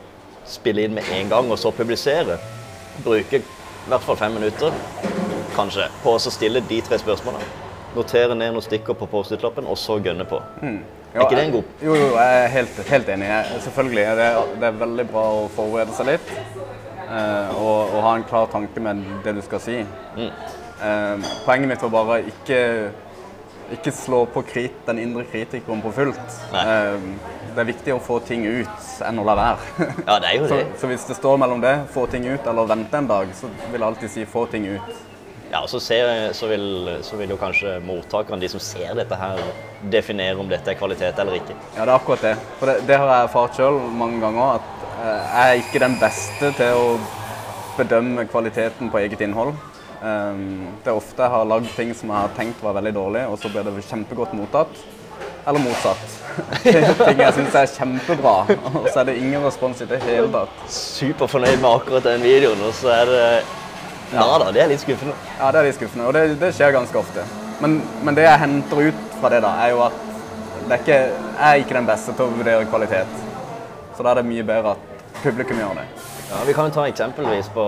spille 0.49 0.85
inn 0.87 0.95
med 0.97 1.09
en 1.15 1.29
gang 1.31 1.51
og 1.53 1.59
så 1.61 1.73
publisere. 1.75 2.39
Bruke 3.05 3.41
i 3.41 3.89
hvert 3.89 4.05
fall 4.05 4.19
fem 4.21 4.35
minutter 4.37 4.75
kanskje 5.57 5.87
på 6.03 6.13
å 6.17 6.21
stille 6.21 6.61
de 6.69 6.81
tre 6.85 6.99
spørsmålene. 7.01 7.47
Notere 7.97 8.35
ned 8.37 8.53
noen 8.53 8.63
stikker 8.63 8.95
på 8.99 9.09
Post-It-lappen, 9.11 9.67
og 9.67 9.79
så 9.81 9.97
gønne 10.05 10.27
på. 10.29 10.39
Ja, 10.61 10.75
Er 11.15 11.25
ikke 11.25 11.39
det 11.39 11.45
en 11.47 11.55
god 11.55 11.65
Jo, 11.83 11.95
jo, 11.97 12.09
jeg 12.19 12.43
er 12.43 12.51
helt, 12.53 12.81
helt 12.91 13.09
enig. 13.15 13.27
Jeg, 13.31 13.61
selvfølgelig. 13.65 14.03
Det 14.19 14.27
er, 14.27 14.51
det 14.61 14.67
er 14.69 14.77
veldig 14.83 15.07
bra 15.09 15.23
å 15.39 15.47
forberede 15.57 15.95
seg 15.97 16.11
litt. 16.11 16.33
eh, 17.09 17.57
og, 17.57 17.95
og 17.97 18.03
ha 18.05 18.13
en 18.19 18.27
klar 18.29 18.51
tanke 18.53 18.83
med 18.85 19.01
det 19.25 19.35
du 19.39 19.41
skal 19.47 19.63
si. 19.65 19.79
Mm. 20.19 20.29
Eh, 20.85 21.31
poenget 21.47 21.73
mitt 21.73 21.83
var 21.87 21.95
bare 21.97 22.21
ikke, 22.29 22.61
ikke 23.79 23.95
slå 23.97 24.27
på 24.37 24.45
krit, 24.53 24.77
den 24.87 25.01
indre 25.07 25.25
kritikeren 25.33 25.81
på 25.83 25.95
fullt. 25.97 26.39
Nei. 26.53 26.67
Eh, 26.69 27.09
det 27.59 27.65
er 27.65 27.73
viktig 27.73 27.91
å 27.97 27.99
få 27.99 28.21
ting 28.23 28.45
ut 28.47 29.03
enn 29.03 29.19
å 29.19 29.25
la 29.27 29.35
være. 29.35 29.87
Ja, 30.07 30.21
det 30.23 30.29
er 30.29 30.37
jo 30.39 30.47
det. 30.53 30.63
så 30.79 30.87
hvis 30.87 31.07
det 31.09 31.17
står 31.19 31.41
mellom 31.43 31.63
det, 31.65 31.75
få 31.91 32.05
ting 32.07 32.29
ut, 32.29 32.47
eller 32.47 32.69
vente 32.71 33.01
en 33.01 33.09
dag, 33.11 33.33
så 33.35 33.51
vil 33.51 33.81
jeg 33.81 33.87
alltid 33.89 34.13
si 34.13 34.27
få 34.31 34.45
ting 34.53 34.69
ut. 34.71 34.93
Ja, 35.49 35.63
og 35.65 35.71
så, 35.73 35.81
ser, 35.81 36.11
så, 36.37 36.47
vil, 36.51 36.67
så 37.03 37.17
vil 37.19 37.33
jo 37.33 37.39
kanskje 37.41 37.79
mottakerne, 37.83 38.39
de 38.39 38.51
som 38.53 38.63
ser 38.63 38.93
dette 38.95 39.17
her, 39.19 39.41
definere 39.91 40.37
om 40.39 40.51
dette 40.51 40.71
er 40.71 40.79
kvalitet 40.79 41.19
eller 41.19 41.39
ikke. 41.41 41.57
Ja, 41.73 41.81
det 41.81 41.89
er 41.89 41.95
akkurat 41.97 42.27
det. 42.29 42.35
For 42.61 42.71
det, 42.71 42.77
det 42.87 42.99
har 43.01 43.11
jeg 43.11 43.29
erfart 43.31 43.59
sjøl 43.59 43.81
mange 43.97 44.21
ganger. 44.23 44.61
At 44.61 44.85
eh, 44.93 45.09
jeg 45.09 45.49
er 45.49 45.63
ikke 45.65 45.83
den 45.83 45.97
beste 46.03 46.53
til 46.61 46.83
å 46.85 46.93
bedømme 47.79 48.27
kvaliteten 48.31 48.93
på 48.93 49.01
eget 49.03 49.25
innhold. 49.25 49.57
Um, 49.99 50.69
det 50.85 50.93
er 50.93 50.95
ofte 51.01 51.25
jeg 51.25 51.33
har 51.33 51.49
lagd 51.51 51.73
ting 51.75 51.91
som 51.97 52.13
jeg 52.13 52.23
har 52.29 52.37
tenkt 52.37 52.61
var 52.63 52.77
veldig 52.77 52.95
dårlig, 52.95 53.25
og 53.27 53.41
så 53.43 53.51
blir 53.51 53.67
det 53.67 53.89
kjempegodt 53.89 54.37
mottatt. 54.39 54.85
Eller 55.49 55.63
motsatt. 55.65 56.17
ting 56.63 57.23
jeg 57.23 57.35
syns 57.35 57.55
er 57.57 57.71
kjempebra, 57.73 58.35
og 58.69 58.85
så 58.93 59.01
er 59.01 59.09
det 59.09 59.17
ingen 59.19 59.43
respons 59.43 59.81
i 59.83 59.89
det 59.91 59.99
hele 60.05 60.29
tatt. 60.35 60.59
Superfornøyd 60.71 61.57
med 61.57 61.71
akkurat 61.71 62.05
den 62.07 62.27
videoen, 62.27 62.61
og 62.69 62.77
så 62.77 62.93
er 62.95 63.13
det 63.15 63.23
Nada. 64.09 64.51
Det 64.53 64.63
er 64.63 64.71
litt 64.71 64.81
skuffende. 64.81 65.13
Ja, 65.37 65.51
det 65.53 65.61
er 65.61 65.67
litt 65.69 65.77
skuffende, 65.77 66.07
og 66.09 66.15
det, 66.17 66.23
det 66.41 66.53
skjer 66.57 66.73
ganske 66.73 66.97
ofte. 67.01 67.25
Men, 67.61 67.81
men 68.07 68.17
det 68.17 68.25
jeg 68.25 68.41
henter 68.41 68.81
ut 68.89 69.01
fra 69.19 69.31
det, 69.35 69.43
da, 69.45 69.51
er 69.65 69.75
jo 69.75 69.83
at 69.85 70.05
det 70.69 70.77
er 70.77 70.83
ikke, 70.85 70.99
jeg 70.99 71.49
er 71.49 71.63
ikke 71.63 71.77
den 71.77 71.89
beste 71.89 72.15
til 72.17 72.25
å 72.25 72.37
vurdere 72.39 72.69
kvalitet. 72.71 73.21
Så 73.97 74.05
da 74.05 74.13
er 74.13 74.21
det 74.21 74.29
mye 74.29 74.45
bedre 74.47 74.77
at 74.77 75.17
publikum 75.23 75.61
gjør 75.61 75.81
det. 75.81 75.87
Ja, 76.29 76.43
Vi 76.47 76.55
kan 76.57 76.69
jo 76.69 76.77
ta 76.77 76.85
eksempelvis 76.89 77.49
på 77.55 77.65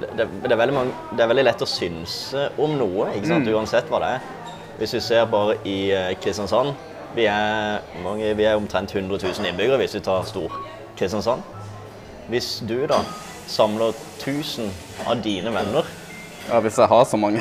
det, 0.00 0.08
det, 0.18 0.26
det, 0.42 0.54
er 0.54 0.72
mange, 0.74 0.94
det 1.14 1.22
er 1.22 1.30
veldig 1.30 1.46
lett 1.46 1.62
å 1.62 1.68
synse 1.70 2.48
om 2.58 2.74
noe, 2.78 3.10
ikke 3.14 3.30
sant? 3.30 3.50
uansett 3.50 3.90
hva 3.90 4.00
det 4.02 4.12
er. 4.16 4.32
Hvis 4.78 4.94
vi 4.94 5.00
ser 5.00 5.24
bare 5.30 5.56
i 5.64 5.90
eh, 5.92 6.14
Kristiansand, 6.22 6.74
Vi 7.14 7.24
er, 7.30 7.78
mange, 8.02 8.36
vi 8.36 8.42
er 8.42 8.56
omtrent 8.58 8.90
100 8.94 9.18
000 9.22 9.46
innbyggere 9.46 9.76
hvis 9.78 9.92
vi 9.94 10.00
tar 10.02 10.24
stor 10.26 10.50
Kristiansand. 10.98 11.42
Hvis 12.28 12.62
du 12.68 12.86
da 12.90 12.98
samler 13.46 13.92
1000 14.18 14.72
av 15.06 15.20
dine 15.22 15.52
venner 15.54 15.86
Ja, 16.48 16.58
Hvis 16.60 16.78
jeg 16.78 16.86
har 16.90 17.04
så 17.04 17.16
mange. 17.16 17.40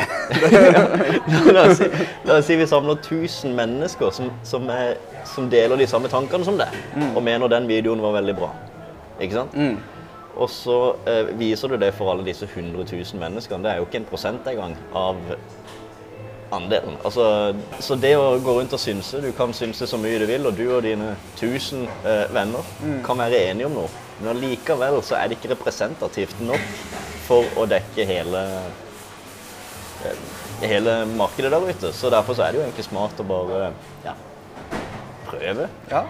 La 1.55 1.63
oss 1.69 1.77
si, 1.77 1.87
la 2.23 2.37
oss 2.37 2.45
si 2.45 2.55
vi 2.55 2.67
samler 2.69 2.95
1000 3.01 3.55
mennesker 3.55 4.11
som, 4.15 4.29
som, 4.43 4.69
er, 4.69 4.93
som 5.25 5.49
deler 5.49 5.75
de 5.81 5.87
samme 5.87 6.07
tankene 6.07 6.45
som 6.45 6.55
deg, 6.59 6.69
og 7.15 7.23
mener 7.23 7.49
den 7.51 7.67
videoen 7.67 8.01
var 8.03 8.13
veldig 8.19 8.35
bra. 8.37 8.51
Ikke 9.19 9.41
sant? 9.41 9.57
Og 10.35 10.49
så 10.49 10.77
eh, 11.09 11.33
viser 11.37 11.67
du 11.73 11.77
det 11.81 11.91
for 11.97 12.13
alle 12.13 12.23
disse 12.25 12.45
100 12.45 12.85
000 12.93 13.19
menneskene. 13.19 13.63
Det 13.65 13.71
er 13.73 13.81
jo 13.81 13.89
ikke 13.89 14.01
en 14.03 14.07
prosent 14.09 14.47
engang 14.49 14.77
av 14.95 15.19
andelen. 16.53 16.97
Altså, 17.05 17.25
så 17.83 17.97
det 17.99 18.13
å 18.17 18.37
gå 18.43 18.55
rundt 18.57 18.73
og 18.75 18.81
synse 18.81 19.21
Du 19.23 19.31
kan 19.37 19.53
synse 19.55 19.87
så 19.89 19.99
mye 20.01 20.19
du 20.21 20.27
vil, 20.29 20.47
og 20.47 20.57
du 20.57 20.65
og 20.69 20.83
dine 20.85 21.13
1000 21.35 21.87
eh, 22.05 22.25
venner 22.33 22.73
kan 23.05 23.19
være 23.19 23.41
enige 23.49 23.69
om 23.69 23.77
noe. 23.81 23.91
Men 24.19 24.35
allikevel 24.35 25.01
så 25.03 25.17
er 25.19 25.29
det 25.29 25.39
ikke 25.39 25.53
representativt 25.55 26.41
nok 26.43 26.63
for 27.27 27.47
å 27.59 27.65
dekke 27.69 28.05
hele 28.07 28.43
eh, 30.03 30.23
hele 30.63 31.05
markedet 31.17 31.51
der 31.51 31.69
ute. 31.69 31.93
Så 31.95 32.09
derfor 32.09 32.37
så 32.37 32.45
er 32.45 32.53
det 32.53 32.61
jo 32.61 32.65
egentlig 32.67 32.85
smart 32.87 33.19
å 33.19 33.27
bare 33.27 33.71
ja, 34.05 34.15
prøve. 35.33 35.67
Ja. 35.91 36.01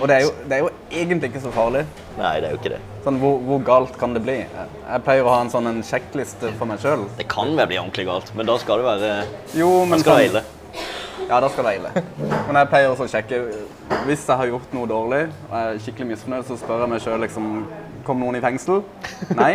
Og 0.00 0.08
det 0.10 0.16
er, 0.16 0.24
jo, 0.24 0.32
det 0.48 0.56
er 0.56 0.62
jo 0.64 0.70
egentlig 0.90 1.30
ikke 1.32 1.42
så 1.44 1.52
farlig. 1.54 1.84
Nei, 2.18 2.32
det 2.42 2.48
er 2.48 2.56
jo 2.56 2.60
ikke 2.62 2.72
det. 2.74 2.80
Sånn, 3.04 3.20
hvor, 3.22 3.38
hvor 3.44 3.62
galt 3.66 3.96
kan 4.00 4.16
det 4.16 4.22
bli? 4.24 4.36
Jeg 4.44 5.04
pleier 5.06 5.26
å 5.28 5.32
ha 5.36 5.40
en 5.44 5.52
sånn 5.52 5.68
en 5.70 5.82
sjekkliste 5.86 6.50
for 6.58 6.70
meg 6.70 6.82
sjøl. 6.82 7.06
Det 7.18 7.28
kan 7.32 7.52
vel 7.58 7.70
bli 7.70 7.78
ordentlig 7.82 8.06
galt, 8.08 8.32
men 8.38 8.48
da 8.48 8.56
skal 8.62 8.80
det 8.82 8.88
være 8.90 9.12
Jo, 9.60 9.70
Da 9.84 9.90
men 9.92 10.02
skal 10.04 10.16
det 10.20 10.26
sånn- 10.26 10.32
ille. 10.32 10.44
Ja, 11.28 11.38
da 11.40 11.48
skal 11.48 11.64
det 11.70 11.76
ille. 11.78 11.90
Men 12.48 12.58
jeg 12.60 12.68
pleier 12.68 12.90
også 12.92 13.06
å 13.06 13.08
sjekke 13.08 13.38
Hvis 14.04 14.26
jeg 14.28 14.36
har 14.36 14.50
gjort 14.50 14.74
noe 14.76 14.88
dårlig 14.90 15.20
og 15.30 15.54
jeg 15.54 15.70
er 15.70 15.78
skikkelig 15.86 16.08
misfornøyd, 16.10 16.44
så 16.50 16.58
spør 16.60 16.82
jeg 16.84 16.90
meg 16.92 17.00
sjøl 17.06 17.22
liksom 17.24 17.46
Kom 18.04 18.20
noen 18.20 18.36
i 18.36 18.42
fengsel? 18.44 18.82
Nei. 19.38 19.54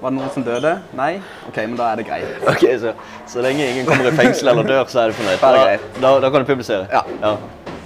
Var 0.00 0.12
det 0.12 0.16
noen 0.16 0.30
som 0.32 0.44
døde? 0.44 0.70
Nei. 0.96 1.10
OK, 1.48 1.56
men 1.68 1.76
da 1.76 1.90
er 1.92 2.00
det 2.00 2.06
greit. 2.08 2.44
Ok, 2.48 2.62
så, 2.80 2.92
så 3.28 3.42
lenge 3.44 3.64
ingen 3.68 3.84
kommer 3.88 4.08
i 4.08 4.12
fengsel 4.16 4.48
eller 4.52 4.64
dør, 4.68 4.86
så 4.88 5.02
er 5.02 5.12
du 5.12 5.16
fornøyd. 5.18 5.40
Da 5.40 5.74
Da, 6.00 6.12
da, 6.24 6.30
kan 6.32 6.40
du 6.44 6.48
publisere. 6.48 6.86
Ja. 6.92 7.32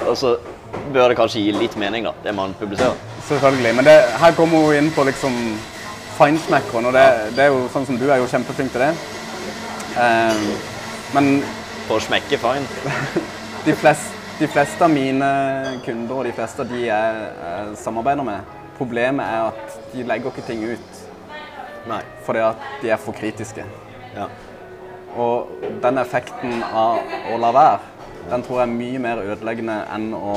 Og 0.08 0.16
så 0.18 0.36
bør 0.92 1.08
det 1.08 1.18
kanskje 1.18 1.42
gi 1.44 1.52
litt 1.56 1.76
mening, 1.80 2.06
da, 2.08 2.14
det 2.24 2.34
man 2.36 2.54
publiserer. 2.58 2.96
Selvfølgelig. 3.28 3.74
Men 3.78 3.88
det, 3.88 3.96
her 4.20 4.34
kommer 4.36 4.66
hun 4.66 4.78
inn 4.78 4.90
på 4.94 5.04
liksom 5.08 5.36
feinschmeckeren, 6.18 6.88
og 6.90 6.96
det, 6.96 7.04
det 7.36 7.46
er 7.46 7.52
jo 7.52 7.64
sånn 7.72 7.86
som 7.88 7.98
du 7.98 8.06
er 8.08 8.20
jo 8.22 8.28
kjempeflink 8.30 8.74
til 8.74 8.84
det. 8.84 8.92
Um, 9.94 10.48
men 11.14 11.30
For 11.84 12.00
å 12.00 12.04
smekke 12.04 12.38
fine. 12.40 12.64
de, 13.66 13.74
flest, 13.76 14.14
de 14.38 14.48
fleste 14.48 14.86
av 14.86 14.92
mine 14.92 15.26
kunder 15.84 16.22
og 16.22 16.28
de 16.28 16.32
fleste 16.32 16.64
av 16.64 16.70
de 16.72 16.86
jeg, 16.86 17.26
jeg 17.44 17.74
samarbeider 17.82 18.24
med, 18.24 18.54
problemet 18.78 19.26
er 19.26 19.50
at 19.50 19.76
de 19.92 20.06
legger 20.08 20.32
ikke 20.32 20.46
ting 20.48 20.64
ut 20.64 21.02
Nei. 21.90 22.00
fordi 22.24 22.40
at 22.46 22.64
de 22.80 22.90
er 22.94 23.00
for 23.00 23.16
kritiske. 23.16 23.66
Ja. 24.14 24.30
Og 25.20 25.52
den 25.84 26.00
effekten 26.00 26.64
av 26.64 27.04
å 27.30 27.36
la 27.42 27.52
være, 27.54 27.93
den 28.30 28.44
tror 28.44 28.60
jeg 28.60 28.68
er 28.68 28.74
mye 28.74 29.00
mer 29.02 29.22
ødeleggende 29.24 29.78
enn 29.94 30.12
å 30.16 30.36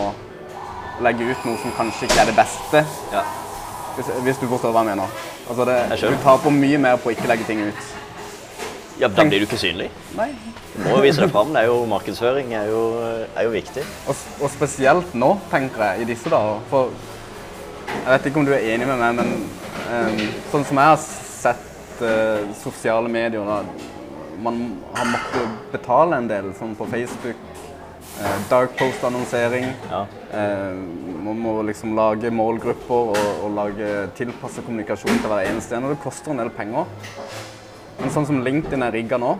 legge 1.06 1.28
ut 1.30 1.46
noe 1.46 1.60
som 1.62 1.76
kanskje 1.78 2.08
ikke 2.08 2.22
er 2.24 2.32
det 2.32 2.38
beste, 2.38 2.84
ja. 3.14 3.24
hvis, 3.96 4.10
hvis 4.26 4.42
du 4.42 4.48
forstår 4.50 4.74
hva 4.74 4.84
jeg 4.84 4.96
mener. 4.96 5.24
Altså 5.48 5.66
det, 5.70 5.78
Jeg 5.94 6.12
du 6.12 6.24
taper 6.24 6.54
mye 6.54 6.78
mer 6.82 6.98
på 7.00 7.12
å 7.12 7.16
ikke 7.16 7.30
legge 7.30 7.48
ting 7.48 7.62
ut. 7.70 7.92
Ja, 9.00 9.08
Da 9.08 9.24
blir 9.24 9.40
du 9.40 9.46
ikke 9.46 9.60
synlig. 9.62 9.92
Nei. 10.18 10.32
Du 10.74 10.82
må 10.84 10.98
jo 10.98 11.04
vise 11.06 11.22
deg 11.22 11.30
fram. 11.34 11.52
Det 11.54 11.62
er 11.62 11.70
jo 11.70 11.78
markedsføring 11.90 12.54
er 12.58 12.72
jo, 12.72 12.82
er 13.38 13.46
jo 13.46 13.54
viktig. 13.54 13.84
Og, 14.10 14.24
og 14.42 14.52
spesielt 14.54 15.14
nå, 15.18 15.36
tenker 15.52 15.84
jeg, 15.86 16.02
i 16.02 16.08
disse 16.10 16.32
dager. 16.34 16.64
For 16.72 16.90
jeg 17.94 18.10
vet 18.10 18.30
ikke 18.30 18.42
om 18.42 18.48
du 18.48 18.54
er 18.56 18.66
enig 18.74 18.90
med 18.90 19.02
meg, 19.02 19.22
men 19.22 19.32
um, 19.92 20.24
sånn 20.52 20.66
som 20.68 20.82
jeg 20.82 20.92
har 20.92 21.00
sett 21.04 22.02
uh, 22.02 22.50
sosiale 22.58 23.12
medier 23.12 23.46
da, 23.48 23.62
Man 24.38 24.58
har 24.94 25.08
måttet 25.10 25.54
betale 25.72 26.18
en 26.22 26.28
del, 26.30 26.52
sånn 26.58 26.76
på 26.78 26.86
Facebook. 26.92 27.47
Eh, 28.22 28.40
dark 28.50 28.76
post-annonsering. 28.80 29.70
Ja. 29.92 30.06
Eh, 30.32 30.74
man 31.28 31.40
må 31.44 31.60
liksom 31.68 31.96
lage 31.98 32.32
målgrupper 32.34 33.14
og, 33.14 33.30
og 33.46 33.54
lage 33.58 34.08
tilpasset 34.18 34.66
kommunikasjon 34.66 35.22
til 35.22 35.32
hver 35.32 35.48
eneste 35.50 35.78
en. 35.78 35.88
Og 35.88 35.96
det 35.96 36.04
koster 36.04 36.34
en 36.34 36.44
del 36.44 36.52
penger. 36.56 36.90
Men 37.98 38.14
sånn 38.14 38.28
som 38.30 38.44
LinkedIn 38.46 38.86
er 38.86 38.94
rigga 38.94 39.18
nå, 39.22 39.32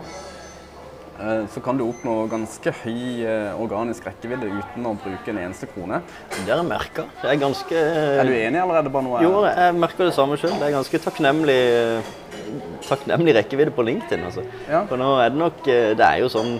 eh, 1.22 1.42
så 1.52 1.62
kan 1.64 1.78
du 1.78 1.84
oppnå 1.86 2.16
ganske 2.30 2.72
høy 2.82 3.26
organisk 3.58 4.08
rekkevidde 4.10 4.50
uten 4.54 4.88
å 4.90 4.94
bruke 5.02 5.34
en 5.34 5.42
eneste 5.46 5.70
krone. 5.72 6.00
Det 6.38 6.48
har 6.48 6.62
jeg 6.62 6.70
merka. 6.70 7.08
Det 7.22 7.34
er 7.34 7.42
ganske 7.44 7.84
Er 7.84 8.24
du 8.26 8.34
enig, 8.38 8.62
eller 8.62 8.80
er 8.80 8.94
bare 8.94 9.06
noe 9.10 9.22
Jo, 9.26 9.44
jeg 9.46 9.76
merker 9.78 10.10
det 10.10 10.16
samme 10.18 10.40
sjøl. 10.40 10.56
Det 10.58 10.70
er 10.70 10.78
ganske 10.78 11.04
takknemlig, 11.06 11.60
takknemlig 12.88 13.38
rekkevidde 13.42 13.76
på 13.76 13.86
LinkedIn. 13.86 14.26
Altså. 14.30 14.46
Ja. 14.66 14.82
For 14.90 15.00
nå 15.00 15.14
er 15.22 15.30
det 15.30 15.46
nok 15.46 15.62
Det 15.68 16.10
er 16.10 16.24
jo 16.24 16.32
sånn 16.32 16.58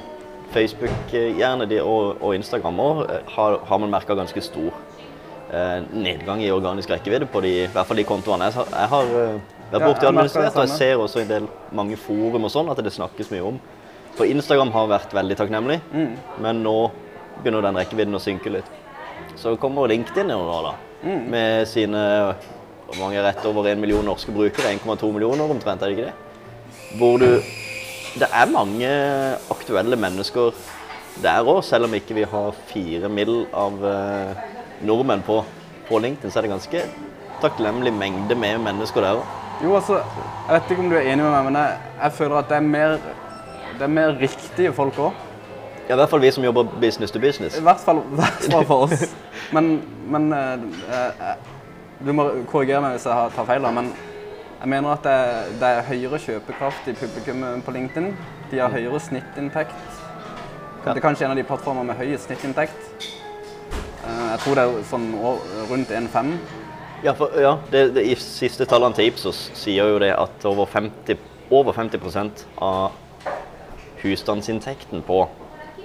Facebook 0.52 1.14
eh, 1.14 1.82
og, 1.84 2.22
og 2.22 2.34
Instagram 2.34 2.80
også, 2.80 3.20
har, 3.36 3.58
har 3.68 3.78
man 3.78 3.90
merka 3.90 4.14
ganske 4.16 4.40
stor 4.42 4.72
eh, 5.52 5.82
nedgang 5.92 6.42
i 6.42 6.50
organisk 6.50 6.90
rekkevidde 6.90 7.26
på 7.32 7.40
de, 7.44 7.52
i 7.64 7.66
hvert 7.72 7.86
fall 7.86 7.96
de 8.00 8.04
kontoene 8.08 8.48
jeg, 8.48 8.54
har- 8.54 8.72
jeg 8.72 8.88
har 8.94 9.04
eh, 9.04 9.40
vært 9.72 9.84
borti 9.84 10.06
ja, 10.06 10.08
administrert. 10.12 10.56
Og 10.56 10.64
jeg 10.66 10.76
ser 10.78 10.96
også 11.04 11.20
en 11.24 11.28
del 11.28 11.48
mange 11.76 11.96
forum 12.00 12.44
og 12.48 12.50
sånn 12.54 12.70
at 12.72 12.80
det 12.84 12.92
snakkes 12.94 13.30
mye 13.34 13.44
om. 13.52 13.58
For 14.18 14.26
Instagram 14.26 14.72
har 14.74 14.88
vært 14.90 15.12
veldig 15.14 15.36
takknemlig, 15.38 15.80
Mm. 15.92 16.16
men 16.42 16.62
nå 16.64 16.90
begynner 17.42 17.62
den 17.68 17.76
rekkevidden 17.78 18.16
å 18.18 18.22
synke 18.22 18.50
litt. 18.50 18.70
Så 19.38 19.52
kommer 19.60 19.86
LinkedIn 19.90 20.26
nå, 20.32 20.38
da. 20.64 20.72
Mm. 21.04 21.28
Med 21.30 21.68
sine 21.70 22.00
mange 22.98 23.20
rett 23.22 23.44
over 23.46 23.68
1 23.70 23.78
million 23.78 24.02
norske 24.04 24.32
brukere. 24.34 24.72
1,2 24.74 25.12
millioner 25.12 25.44
omtrent, 25.52 25.82
er 25.82 25.92
det 25.92 25.98
ikke 25.98 26.08
det? 26.08 26.98
Hvor 26.98 27.18
du 27.20 27.28
Det 28.18 28.26
er 28.34 28.50
mange 28.50 28.88
aktuelle 29.52 29.96
mennesker 29.96 30.54
der 31.22 31.46
òg, 31.46 31.60
selv 31.66 31.86
om 31.86 31.94
ikke 31.94 32.16
vi 32.16 32.24
har 32.26 32.56
fire 32.70 33.08
mill. 33.08 33.46
av 33.54 33.84
eh, 33.86 34.40
nordmenn 34.82 35.22
på, 35.26 35.44
på 35.88 35.98
LinkedIn, 35.98 36.30
så 36.30 36.38
er 36.38 36.46
det 36.46 36.50
ganske 36.50 36.82
takknemlig 37.42 37.92
mengde 37.94 38.34
med 38.34 38.58
mennesker 38.62 39.02
der 39.04 39.20
òg. 39.20 39.36
Jo, 39.62 39.74
altså, 39.74 40.00
jeg 40.48 40.54
vet 40.54 40.70
ikke 40.70 40.82
om 40.82 40.90
du 40.90 40.96
er 40.96 41.06
enig 41.12 41.24
med 41.24 41.32
meg, 41.32 41.44
men 41.48 41.60
jeg, 41.60 41.78
jeg 42.02 42.12
føler 42.18 42.36
at 42.38 42.50
det 42.50 42.56
er 42.58 42.66
mer, 42.66 42.98
det 43.78 43.86
er 43.86 43.94
mer 44.00 44.12
riktige 44.20 44.74
folk 44.74 44.98
òg. 44.98 45.24
Ja, 45.88 45.94
I 45.94 46.00
hvert 46.02 46.10
fall 46.10 46.22
vi 46.22 46.30
som 46.34 46.44
jobber 46.44 46.66
business 46.80 47.14
to 47.14 47.22
business. 47.22 47.58
I 47.58 47.64
hvert 47.66 47.82
fall, 47.82 48.02
hvert 48.18 48.50
fall 48.50 48.66
for 48.68 48.86
oss. 48.86 49.06
Men, 49.54 49.78
men 50.10 50.32
eh, 50.32 50.66
eh, 50.92 51.34
Du 52.06 52.12
må 52.14 52.28
korrigere 52.46 52.82
meg 52.82 52.94
hvis 52.94 53.08
jeg 53.08 53.30
tar 53.34 53.46
feil, 53.48 53.64
da, 53.64 53.72
men 53.74 53.88
jeg 54.60 54.68
mener 54.68 54.90
at 54.90 55.04
det, 55.06 55.18
det 55.60 55.68
er 55.70 55.86
høyere 55.86 56.18
kjøpekraft 56.18 56.88
i 56.90 56.94
publikum 56.98 57.44
på 57.62 57.74
LinkedIn. 57.76 58.08
De 58.50 58.58
har 58.58 58.72
høyere 58.74 59.00
snittinntekt. 59.00 59.76
Det 60.84 60.96
er 60.96 61.04
kanskje 61.04 61.26
en 61.26 61.34
av 61.34 61.38
de 61.38 61.44
plattformene 61.46 61.90
med 61.90 61.98
høyest 62.00 62.26
snittinntekt. 62.26 63.06
Eh, 64.02 64.24
Jeg 64.32 64.40
tror 64.42 64.58
det 64.58 64.64
er 64.64 64.86
sånn 64.88 65.08
rundt 65.70 65.92
1,5. 65.94 66.32
Ja, 67.04 67.12
for, 67.14 67.34
ja 67.38 67.52
det, 67.70 67.84
det, 67.94 68.06
I 68.10 68.16
siste 68.18 68.66
tallene 68.66 68.96
til 68.98 69.12
Ipsos 69.12 69.44
sier 69.54 69.92
jo 69.92 70.00
det 70.02 70.10
at 70.18 70.46
over 70.50 70.66
50, 70.66 71.20
over 71.54 71.76
50 71.76 72.46
av 72.58 72.96
husstandsinntekten 74.02 75.04
på 75.06 75.20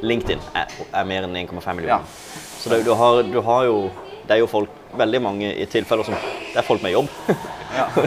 LinkedIn 0.02 0.42
er, 0.58 0.72
er 0.90 1.06
mer 1.10 1.28
enn 1.28 1.38
1,5 1.44 1.78
millioner. 1.78 2.02
Ja. 2.02 2.42
Så 2.58 2.74
det, 2.74 2.82
du, 2.88 2.94
har, 2.98 3.22
du 3.28 3.42
har 3.46 3.68
jo 3.70 3.78
Det 4.24 4.38
er 4.38 4.40
jo 4.40 4.48
folk, 4.48 4.70
veldig 4.96 5.20
mange 5.22 5.50
i 5.52 5.66
tilfeller 5.68 6.08
som 6.08 6.16
Det 6.16 6.56
er 6.56 6.66
folk 6.66 6.82
med 6.82 6.94
jobb. 6.96 7.10
Ja. 7.78 7.88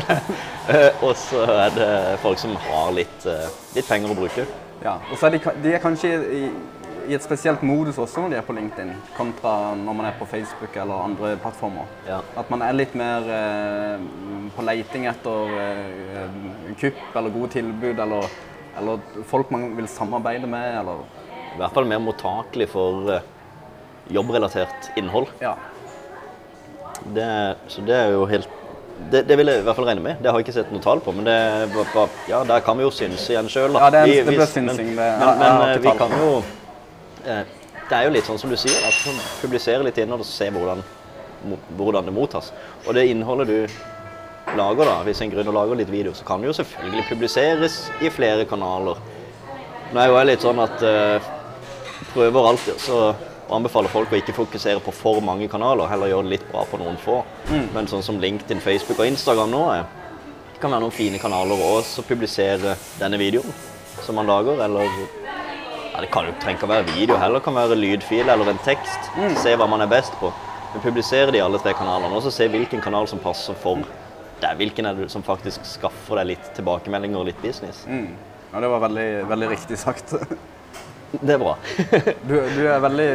Eh, 0.66 1.04
og 1.06 1.12
så 1.14 1.44
er 1.46 1.68
det 1.76 1.90
folk 2.18 2.40
som 2.42 2.56
har 2.58 2.88
litt, 2.90 3.26
eh, 3.30 3.44
litt 3.76 3.86
penger 3.86 4.10
å 4.10 4.16
bruke. 4.18 4.42
Ja, 4.82 4.96
og 4.98 5.12
så 5.14 5.28
er 5.28 5.36
de, 5.36 5.52
de 5.62 5.74
er 5.76 5.78
kanskje 5.78 6.10
i, 6.10 6.40
i 7.06 7.14
et 7.14 7.22
spesielt 7.22 7.62
modus 7.62 8.00
også 8.02 8.24
når 8.24 8.32
de 8.32 8.38
er 8.40 8.46
på 8.46 8.56
LinkedIn, 8.56 8.90
kontra 9.16 9.52
når 9.78 9.96
man 10.00 10.08
er 10.08 10.16
på 10.18 10.26
Facebook 10.26 10.74
eller 10.74 11.04
andre 11.04 11.36
plattformer. 11.42 11.86
Ja. 12.08 12.18
At 12.38 12.50
man 12.50 12.64
er 12.66 12.74
litt 12.74 12.96
mer 12.98 13.30
eh, 13.36 14.02
på 14.56 14.66
leiting 14.66 15.06
etter 15.10 15.54
eh, 15.62 16.42
kupp 16.82 17.20
eller 17.20 17.34
gode 17.36 17.52
tilbud, 17.54 18.02
eller, 18.02 18.26
eller 18.80 19.22
folk 19.30 19.54
man 19.54 19.70
vil 19.78 19.88
samarbeide 19.90 20.50
med, 20.50 20.80
eller 20.82 21.06
I 21.54 21.62
hvert 21.62 21.78
fall 21.78 21.88
mer 21.94 22.02
mottakelig 22.02 22.68
for 22.74 23.14
eh, 23.14 23.32
jobbrelatert 24.12 24.92
innhold. 24.98 25.30
Ja. 25.40 25.54
Det, 27.14 27.30
så 27.70 27.86
det 27.86 27.96
er 28.02 28.14
jo 28.16 28.26
helt 28.26 28.50
det, 29.10 29.22
det 29.28 29.36
vil 29.38 29.46
jeg 29.50 29.60
i 29.60 29.64
hvert 29.66 29.76
fall 29.76 29.86
regne 29.88 30.02
med. 30.02 30.16
Det 30.22 30.30
har 30.30 30.38
jeg 30.40 30.46
ikke 30.46 30.54
sett 30.56 30.70
noe 30.74 30.82
tall 30.84 31.00
på, 31.04 31.12
men 31.14 31.26
det, 31.28 31.36
ja, 32.30 32.42
der 32.48 32.60
kan 32.66 32.78
vi 32.78 32.86
jo 32.86 32.90
synse 32.94 33.30
igjen 33.32 33.48
sjøl. 33.52 33.76
Ja, 33.76 33.90
det 33.90 34.00
er- 34.02 34.24
det 34.24 34.34
blir 34.36 34.46
synsing, 34.50 34.88
det- 34.88 34.96
Men, 34.96 35.20
jeg 35.20 35.38
men, 35.38 35.52
har 35.52 35.68
eh, 35.70 35.78
vi 35.78 35.92
kan 35.98 36.10
jo 36.10 36.30
eh, 37.26 37.42
Det 37.88 37.94
er 37.96 38.02
jo 38.04 38.10
litt 38.10 38.24
sånn 38.26 38.38
som 38.38 38.50
du 38.50 38.56
sier, 38.56 38.74
at 38.82 38.96
man 39.06 39.20
publiserer 39.42 39.84
litt 39.84 39.98
innhold 39.98 40.20
og 40.20 40.26
ser 40.26 40.50
hvordan, 40.50 40.82
hvordan 41.76 42.04
det 42.04 42.12
mottas. 42.14 42.50
Og 42.86 42.94
det 42.94 43.04
innholdet 43.06 43.46
du 43.46 43.68
lager, 44.56 44.84
da, 44.84 44.96
hvis 45.04 45.20
en 45.22 45.30
grunner 45.30 45.52
lager 45.52 45.76
litt 45.76 45.88
video, 45.90 46.12
så 46.12 46.24
kan 46.26 46.40
det 46.40 46.48
jo 46.48 46.56
selvfølgelig 46.64 47.04
publiseres 47.08 47.90
i 48.02 48.10
flere 48.10 48.44
kanaler. 48.44 48.96
Nå 49.92 50.00
er 50.02 50.08
jo 50.08 50.16
jeg 50.18 50.26
litt 50.26 50.42
sånn 50.42 50.58
at 50.64 50.82
uh, 50.82 51.20
prøver 52.12 52.48
alltid 52.50 52.74
så 52.82 53.14
Og 53.46 53.52
anbefaler 53.60 53.92
folk 53.92 54.10
å 54.10 54.18
ikke 54.18 54.34
fokusere 54.34 54.80
på 54.82 54.90
for 54.94 55.20
mange 55.22 55.46
kanaler, 55.48 55.86
heller 55.86 56.10
gjøre 56.10 56.26
det 56.26 56.32
litt 56.36 56.48
bra 56.50 56.64
på 56.66 56.80
noen 56.80 56.96
få. 56.98 57.20
Men 57.74 57.86
sånn 57.86 58.02
som 58.02 58.18
LinkedIn, 58.22 58.60
Facebook 58.64 58.98
og 58.98 59.06
Instagram 59.06 59.52
nå 59.52 59.62
er, 59.70 59.84
det 60.52 60.58
kan 60.62 60.72
være 60.72 60.82
noen 60.86 60.94
fine 60.96 61.20
kanaler 61.22 61.60
å 61.60 61.76
også 61.78 62.02
publisere 62.08 62.74
denne 62.98 63.20
videoen 63.20 63.54
som 64.02 64.18
man 64.18 64.26
lager, 64.26 64.58
eller 64.64 64.88
ja, 64.88 66.00
det 66.02 66.10
kan 66.12 66.26
jo 66.28 66.34
trenger 66.42 66.66
å 66.66 66.72
være 66.72 66.88
video 66.90 67.16
heller, 67.16 67.38
det 67.38 67.46
kan 67.46 67.56
være 67.56 67.78
lydfil 67.78 68.28
eller 68.28 68.50
en 68.50 68.58
tekst. 68.66 69.12
Se 69.40 69.54
hva 69.56 69.68
man 69.70 69.84
er 69.84 69.90
best 69.90 70.16
på. 70.20 70.32
Men 70.74 70.82
publisere 70.84 71.32
de 71.32 71.40
alle 71.40 71.60
tre 71.62 71.72
kanalene, 71.78 72.12
og 72.18 72.24
så 72.26 72.32
se 72.34 72.48
hvilken 72.52 72.82
kanal 72.84 73.06
som 73.08 73.22
passer 73.22 73.56
for 73.62 73.80
deg. 74.42 74.58
Hvilken 74.58 74.90
er 74.90 74.98
det 74.98 75.06
som 75.12 75.24
faktisk 75.24 75.64
skaffer 75.64 76.18
deg 76.20 76.34
litt 76.34 76.50
tilbakemeldinger 76.58 77.22
og 77.22 77.30
litt 77.30 77.40
business. 77.44 77.84
Ja, 78.52 78.60
det 78.60 78.68
var 78.74 78.82
veldig, 78.88 79.08
veldig 79.30 79.48
riktig 79.54 79.78
sagt. 79.80 80.16
Det 81.12 81.34
er 81.34 81.38
bra. 81.38 81.54
Du, 82.28 82.34
du 82.34 82.62
er 82.66 82.80
veldig 82.82 83.06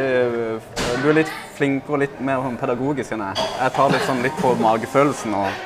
Du 1.02 1.08
er 1.10 1.16
litt 1.20 1.32
flinkere 1.56 1.94
og 1.96 2.00
litt 2.02 2.20
mer 2.24 2.40
sånn 2.42 2.56
pedagogisk 2.60 3.14
enn 3.14 3.24
jeg. 3.26 3.46
Jeg 3.60 3.74
tar 3.76 3.92
litt 3.92 4.06
sånn 4.06 4.22
litt 4.24 4.38
på 4.40 4.52
magefølelsen. 4.60 5.34
Og, 5.36 5.60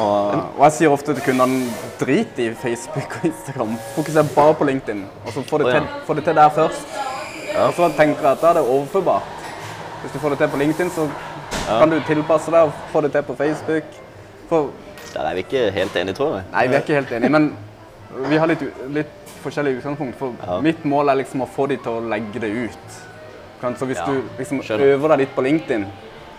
og, 0.00 0.38
og 0.56 0.62
jeg 0.64 0.76
sier 0.78 0.94
ofte 0.94 1.14
til 1.14 1.26
kundene 1.26 1.68
drit 2.00 2.40
i 2.42 2.48
Facebook 2.58 3.18
og 3.20 3.28
Instagram. 3.30 3.76
Fokuser 3.94 4.30
bare 4.34 4.56
på 4.58 4.68
LinkedIn. 4.70 5.04
Og 5.24 5.36
så 5.36 5.44
få 5.46 5.60
det, 5.62 5.68
oh, 5.68 5.74
ja. 5.74 5.82
til, 5.82 6.06
får 6.08 6.20
det 6.20 6.24
til 6.30 6.40
der 6.40 6.54
først. 6.58 6.96
Og 7.54 7.76
så 7.76 7.90
tenker 7.98 8.24
jeg 8.24 8.32
at 8.32 8.42
da 8.42 8.50
er 8.50 8.58
det 8.58 8.64
overførbart. 8.64 9.44
Hvis 10.02 10.16
du 10.16 10.18
får 10.24 10.34
det 10.34 10.40
til 10.42 10.50
på 10.54 10.62
LinkedIn, 10.64 10.90
så 10.96 11.06
kan 11.68 11.92
du 11.92 12.00
tilpasse 12.08 12.52
deg 12.52 12.70
og 12.70 12.88
få 12.92 13.04
det 13.04 13.12
til 13.14 13.28
på 13.28 13.36
Facebook. 13.38 14.00
For 14.48 14.72
Der 15.14 15.28
er 15.28 15.36
vi 15.36 15.44
ikke 15.46 15.68
helt 15.70 15.96
enige, 15.96 16.16
tror 16.18 16.40
jeg. 16.40 16.48
Nei, 16.52 16.66
vi 16.68 16.74
er 16.74 16.82
ikke 16.82 16.98
helt 16.98 17.12
enige, 17.12 17.30
men 17.30 17.52
vi 18.28 18.36
har 18.36 18.50
litt, 18.50 18.64
litt 18.96 19.23
forskjellig 19.44 19.76
utgangspunkt. 19.78 20.18
For 20.18 20.34
Ja. 20.46 20.60
mitt 20.60 20.84
mål 20.84 21.08
er 21.12 21.20
liksom 21.22 21.42
å 21.44 21.48
få 21.48 21.68
de 21.68 21.76
til 21.76 21.92
å 21.92 22.08
legge 22.08 22.40
det 22.40 22.50
ut. 22.50 23.00
Så 23.78 23.86
hvis 23.88 23.96
Ja, 23.96 24.04
du 24.06 24.22
liksom 24.38 24.60
skjønner. 24.60 24.94
øver 24.94 25.08
deg 25.08 25.18
litt 25.18 25.34
på 25.36 25.42
LinkedIn, 25.42 25.86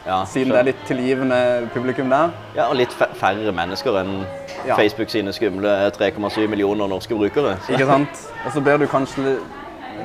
Ja, 0.06 0.24
siden 0.26 0.50
det 0.52 0.60
er 0.60 0.64
litt 0.64 0.86
tilgivende 0.86 1.68
publikum 1.74 2.10
der 2.10 2.30
Ja, 2.56 2.68
og 2.70 2.76
litt 2.76 2.92
færre 2.92 3.52
mennesker 3.52 3.92
enn. 4.04 4.26
Facebook 4.76 5.10
sine 5.10 5.32
skumle 5.34 5.92
3,7 5.92 6.48
millioner 6.48 6.88
norske 6.88 7.16
brukere. 7.16 7.58
Så- 7.66 7.74
Ikke 7.74 7.86
sant? 7.86 8.10
Og 8.46 8.52
så 8.52 8.62
blir 8.64 8.78
du 8.78 8.86
kanskje 8.88 9.38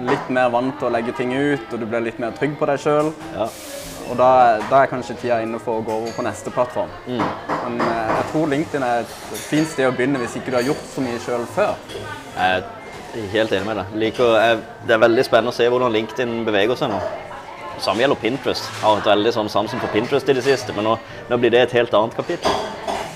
litt 0.01 0.31
mer 0.31 0.49
vant 0.49 0.79
til 0.79 0.89
å 0.89 0.93
legge 0.93 1.13
ting 1.17 1.33
ut, 1.35 1.61
og 1.73 1.81
du 1.81 1.87
blir 1.87 2.01
litt 2.01 2.19
mer 2.19 2.31
trygg 2.31 2.57
på 2.59 2.67
deg 2.67 2.79
sjøl. 2.79 3.13
Og 4.11 4.17
da, 4.17 4.59
da 4.71 4.83
er 4.83 4.87
kanskje 4.87 5.15
tida 5.21 5.41
inne 5.43 5.59
for 5.61 5.81
å 5.81 5.85
gå 5.85 5.93
over 5.93 6.11
på 6.17 6.23
neste 6.25 6.51
plattform. 6.51 6.89
Mm. 7.07 7.21
Men 7.65 7.81
eh, 7.81 8.09
jeg 8.17 8.25
tror 8.33 8.47
LinkedIn 8.49 8.83
er 8.83 9.01
et 9.01 9.07
fint 9.37 9.69
sted 9.69 9.87
å 9.87 9.93
begynne 9.95 10.19
hvis 10.19 10.37
ikke 10.37 10.51
du 10.51 10.57
har 10.57 10.63
gjort 10.67 10.83
så 10.97 11.01
mye 11.05 11.19
sjøl 11.19 11.47
før. 11.55 11.75
Jeg 12.37 12.57
er 12.57 12.65
helt 13.33 13.53
enig 13.53 13.67
med 13.67 13.81
deg. 13.81 13.97
Liker, 14.05 14.63
det 14.87 14.95
er 14.95 15.03
veldig 15.03 15.25
spennende 15.27 15.55
å 15.55 15.57
se 15.57 15.67
hvordan 15.71 15.93
LinkedIn 15.95 16.41
beveger 16.47 16.79
seg 16.79 16.93
nå. 16.93 17.01
Samme 17.81 18.05
gjelder 18.05 18.21
Pinterest. 18.21 18.67
Jeg 18.69 18.85
har 18.85 18.99
hatt 18.99 19.09
veldig 19.09 19.33
sånn 19.33 19.49
sansen 19.53 19.81
for 19.81 19.93
Pinterest 19.95 20.29
i 20.29 20.37
det 20.37 20.45
siste, 20.45 20.75
men 20.77 20.85
nå, 20.85 20.97
nå 21.31 21.39
blir 21.41 21.53
det 21.55 21.65
et 21.65 21.77
helt 21.79 21.95
annet 21.97 22.17
kapittel. 22.17 22.53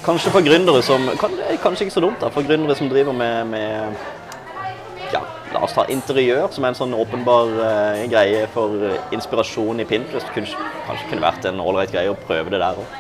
Kanskje 0.05 0.33
for 0.33 0.45
gründere 0.45 0.83
som 0.85 1.07
Kanskje 1.17 1.87
ikke 1.87 1.95
så 1.95 2.03
dumt, 2.05 2.21
da. 2.21 2.31
For 2.33 2.45
gründere 2.45 2.77
som 2.77 2.91
driver 2.93 3.17
med, 3.17 3.47
med 3.53 5.13
ja, 5.13 5.21
la 5.53 5.63
oss 5.65 5.77
ta 5.77 5.87
interiør, 5.93 6.49
som 6.53 6.65
er 6.65 6.73
en 6.73 6.81
sånn 6.81 6.97
åpenbar 6.97 7.53
uh, 7.61 8.03
greie 8.11 8.45
for 8.53 8.89
eh, 8.89 8.99
inspirasjon 9.17 9.85
i 9.85 9.89
Pinterest. 9.89 10.33
Kanskje, 10.35 10.61
kanskje 10.89 11.09
kunne 11.13 11.25
vært 11.25 11.49
en 11.51 11.63
ålreit 11.65 11.93
greie 11.93 12.13
å 12.13 12.19
prøve 12.19 12.53
det 12.53 12.61
der 12.65 12.81
òg. 12.81 12.99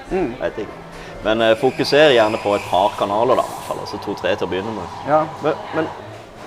Ikke. 0.52 0.68
Men 1.24 1.44
uh, 1.44 1.52
fokuser 1.60 2.12
gjerne 2.12 2.40
på 2.44 2.54
et 2.58 2.70
par 2.70 2.96
kanaler, 3.00 3.40
da. 3.40 3.48
Altså 3.74 4.00
to-tre 4.04 4.36
til 4.36 4.48
å 4.48 4.52
begynne 4.52 4.76
med. 4.76 4.98
Ja, 5.08 5.24
Men, 5.44 5.60
men 5.76 5.92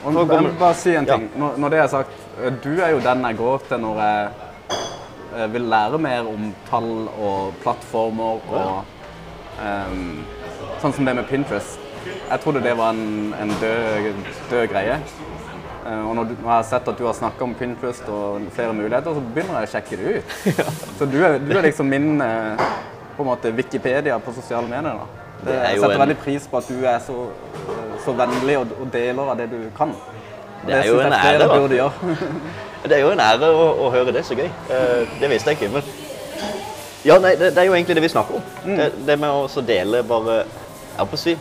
Og 0.08 0.28
med- 0.28 0.60
bare 0.60 0.74
si 0.76 0.96
en 0.96 1.06
Ja. 1.08 1.18
Når, 1.36 1.58
når 1.58 1.70
det 1.70 1.80
er 1.80 1.88
sagt, 1.88 2.10
eh, 2.44 2.52
du 2.64 2.82
er 2.82 2.90
jo 2.96 3.00
den 3.00 3.22
jeg 3.26 3.38
går 3.38 3.58
til 3.70 3.80
når 3.80 4.02
jeg 4.02 4.30
jeg 5.38 5.52
vil 5.54 5.62
lære 5.70 5.98
mer 6.02 6.26
om 6.28 6.54
tall 6.70 7.08
og 7.22 7.54
plattformer 7.62 8.40
og 8.50 8.86
um, 9.62 10.24
sånn 10.82 10.94
som 10.96 11.06
det 11.06 11.14
med 11.16 11.28
Pinterest. 11.30 11.78
Jeg 12.30 12.40
trodde 12.42 12.62
det 12.64 12.74
var 12.78 12.90
en, 12.96 13.34
en 13.42 13.52
død, 13.62 14.14
død 14.50 14.68
greie. 14.72 14.96
Eh, 15.88 16.02
og 16.10 16.16
når, 16.16 16.24
du, 16.24 16.34
når 16.42 16.48
jeg 16.50 16.56
har 16.56 16.64
sett 16.64 16.88
at 16.90 16.98
du 16.98 17.06
har 17.06 17.14
snakka 17.14 17.44
om 17.44 17.54
Pinterest 17.60 18.08
og 18.10 18.48
flere 18.56 18.74
muligheter, 18.74 19.14
så 19.14 19.22
begynner 19.36 19.60
jeg 19.62 19.70
å 19.70 19.72
sjekke 19.76 20.00
det 20.00 20.16
ut. 20.18 20.36
Så 20.98 21.06
du 21.12 21.18
er, 21.24 21.38
du 21.40 21.54
er 21.58 21.62
liksom 21.68 21.90
min 21.92 22.22
eh, 22.24 22.66
på 23.18 23.24
måte 23.28 23.52
Wikipedia 23.54 24.18
på 24.20 24.34
sosiale 24.34 24.68
medier. 24.68 24.98
da. 24.98 25.26
Det, 25.38 25.52
Det 25.52 25.60
jeg 25.70 25.80
setter 25.84 25.94
en- 25.94 26.02
veldig 26.08 26.18
pris 26.24 26.48
på 26.50 26.58
at 26.58 26.68
du 26.72 26.86
er 26.86 27.00
så, 27.06 27.28
så 28.06 28.14
vennlig 28.18 28.58
og, 28.60 28.74
og 28.82 28.90
deler 28.94 29.32
av 29.34 29.38
det 29.40 29.50
du 29.52 29.60
kan. 29.78 29.94
Det 30.68 30.74
er 30.76 30.88
jo 30.90 31.00
en 31.00 31.14
ære, 31.14 31.40
da. 31.44 31.48
burde 31.54 31.80
gjøre. 31.80 32.18
Det 32.88 32.96
er 32.96 33.02
jo 33.04 33.12
en 33.12 33.20
ære 33.20 33.50
å, 33.52 33.64
å 33.84 33.90
høre 33.92 34.14
det. 34.16 34.24
Så 34.28 34.38
gøy. 34.38 34.48
Eh, 34.48 35.18
det 35.22 35.30
visste 35.32 35.52
jeg 35.52 35.60
ikke. 35.60 35.74
Men 35.78 35.84
ja, 37.08 37.18
nei, 37.24 37.36
det, 37.40 37.54
det 37.56 37.62
er 37.62 37.70
jo 37.70 37.76
egentlig 37.78 37.96
det 37.96 38.04
vi 38.04 38.12
snakker 38.12 38.40
om. 38.40 38.44
Det, 38.66 38.90
det 39.08 39.16
med 39.22 39.30
å 39.32 39.62
dele 39.64 40.04
bare 40.08 40.42
Jeg 40.42 40.98
holdt 40.98 41.12
på 41.12 41.18
å 41.18 41.22
si 41.22 41.34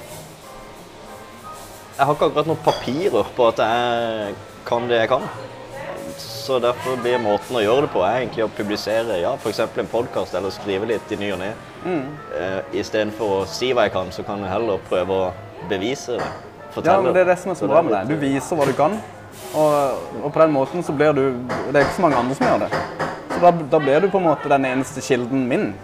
Jeg 1.96 2.04
har 2.04 2.12
ikke 2.12 2.28
akkurat 2.28 2.50
noen 2.50 2.64
papirer 2.64 3.30
på 3.36 3.48
at 3.48 3.62
jeg 3.64 4.34
kan 4.68 4.88
det 4.90 5.00
jeg 5.00 5.10
kan. 5.10 5.24
Så 6.20 6.58
derfor 6.62 6.98
blir 7.02 7.18
måten 7.22 7.56
å 7.58 7.62
gjøre 7.64 7.86
det 7.86 7.92
på 7.94 8.02
er 8.06 8.20
egentlig 8.20 8.44
å 8.44 8.52
publisere 8.54 9.16
ja, 9.18 9.32
f.eks. 9.40 9.64
en 9.64 9.90
podkast 9.90 10.36
eller 10.38 10.54
skrive 10.54 10.86
litt 10.92 11.12
i 11.12 11.18
ny 11.20 11.32
og 11.34 11.40
ne. 11.40 11.50
Eh, 12.36 12.60
Istedenfor 12.82 13.40
å 13.40 13.46
si 13.50 13.72
hva 13.74 13.88
jeg 13.88 13.94
kan, 13.96 14.12
så 14.14 14.22
kan 14.26 14.44
jeg 14.44 14.52
heller 14.52 14.82
prøve 14.90 15.12
å 15.16 15.32
bevise 15.70 16.20
det. 16.20 16.28
Ja, 16.84 17.00
men 17.00 17.14
Det 17.14 17.20
er 17.22 17.30
det 17.32 17.38
som 17.38 17.50
er 17.50 17.54
så 17.54 17.66
bra 17.70 17.82
med 17.82 17.92
deg. 17.92 18.08
Du 18.08 18.16
viser 18.20 18.56
hva 18.56 18.66
du 18.66 18.72
kan. 18.76 18.96
Og, 19.54 19.74
og 20.24 20.32
på 20.32 20.40
den 20.40 20.52
måten 20.52 20.82
så 20.84 20.92
blir 20.96 21.12
du 21.12 21.22
Det 21.70 21.76
er 21.76 21.84
ikke 21.84 21.96
så 21.96 22.02
mange 22.02 22.16
andre 22.16 22.34
som 22.34 22.46
gjør 22.46 22.64
det. 22.66 22.70
Så 23.34 23.40
da, 23.42 23.50
da 23.72 23.78
blir 23.78 24.00
du 24.00 24.08
på 24.10 24.18
en 24.18 24.24
måte 24.30 24.48
den 24.48 24.64
eneste 24.64 25.00
kilden 25.04 25.46
min 25.48 25.74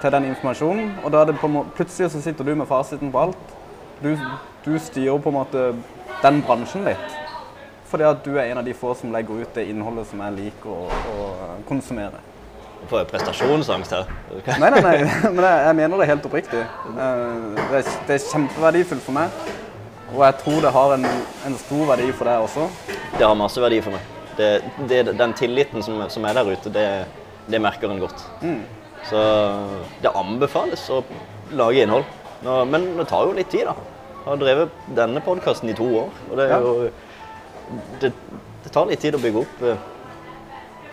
til 0.00 0.12
den 0.12 0.24
informasjonen. 0.30 0.92
Og 1.04 1.12
da 1.12 1.22
er 1.22 1.30
det 1.32 1.38
på 1.40 1.46
en 1.46 1.52
måte, 1.58 1.74
plutselig 1.76 2.10
så 2.12 2.20
sitter 2.22 2.44
du 2.44 2.54
med 2.54 2.66
fasiten 2.66 3.12
på 3.12 3.18
alt. 3.26 3.54
Du, 4.02 4.12
du 4.64 4.78
styrer 4.78 5.18
på 5.18 5.32
en 5.32 5.38
måte 5.40 5.66
den 6.22 6.42
bransjen 6.46 6.84
litt. 6.86 7.16
Fordi 7.86 8.02
at 8.06 8.22
du 8.24 8.36
er 8.36 8.50
en 8.50 8.58
av 8.58 8.64
de 8.66 8.74
få 8.74 8.94
som 8.98 9.12
legger 9.14 9.42
ut 9.44 9.54
det 9.54 9.66
innholdet 9.70 10.08
som 10.10 10.20
jeg 10.20 10.34
liker 10.36 10.70
å, 10.70 10.86
å 10.90 11.28
konsumere. 11.68 12.18
Får 12.90 13.00
jeg 13.02 13.08
prestasjonsangst 13.10 13.94
her? 13.96 14.10
Nei, 14.60 14.70
nei, 14.70 14.80
nei, 14.84 14.96
men 15.34 15.42
jeg, 15.42 15.60
jeg 15.66 15.76
mener 15.80 16.02
det 16.02 16.08
helt 16.10 16.26
oppriktig. 16.28 16.62
Eh, 16.62 17.36
Det 17.56 17.78
er, 17.80 17.92
det 18.08 18.18
er 18.18 18.26
kjempeverdifullt 18.30 19.02
for 19.06 19.16
meg. 19.16 19.30
Og 20.14 20.20
jeg 20.22 20.36
tror 20.42 20.60
det 20.62 20.70
har 20.76 20.92
en, 20.94 21.06
en 21.48 21.56
stor 21.58 21.86
verdi 21.90 22.10
for 22.14 22.28
deg 22.30 22.44
også. 22.46 22.66
Det 23.18 23.24
har 23.26 23.34
masse 23.38 23.62
verdi 23.62 23.80
for 23.82 23.96
meg. 23.96 24.12
Det, 24.36 24.50
det, 24.90 25.00
den 25.18 25.32
tilliten 25.36 25.82
som, 25.82 25.98
som 26.12 26.26
er 26.28 26.36
der 26.36 26.50
ute, 26.52 26.70
det, 26.74 26.86
det 27.50 27.60
merker 27.64 27.90
en 27.90 28.02
godt. 28.02 28.22
Så 29.08 29.18
det 30.04 30.12
anbefales 30.18 30.84
å 30.94 31.00
lage 31.56 31.82
innhold. 31.86 32.06
Nå, 32.44 32.60
men 32.70 32.88
det 32.98 33.08
tar 33.10 33.26
jo 33.26 33.34
litt 33.36 33.50
tid, 33.50 33.66
da. 33.70 33.74
Jeg 34.26 34.28
har 34.32 34.40
drevet 34.42 34.78
denne 34.98 35.22
podkasten 35.24 35.70
i 35.70 35.76
to 35.78 35.86
år. 36.04 36.08
Og 36.30 36.38
det, 36.38 36.46
er 36.46 36.54
Ja. 36.54 36.62
jo, 36.62 36.88
det, 38.02 38.12
det 38.64 38.72
tar 38.74 38.88
litt 38.90 39.02
tid 39.02 39.14
å 39.16 39.22
bygge 39.22 39.42
opp 39.44 39.62
eh, 39.66 39.84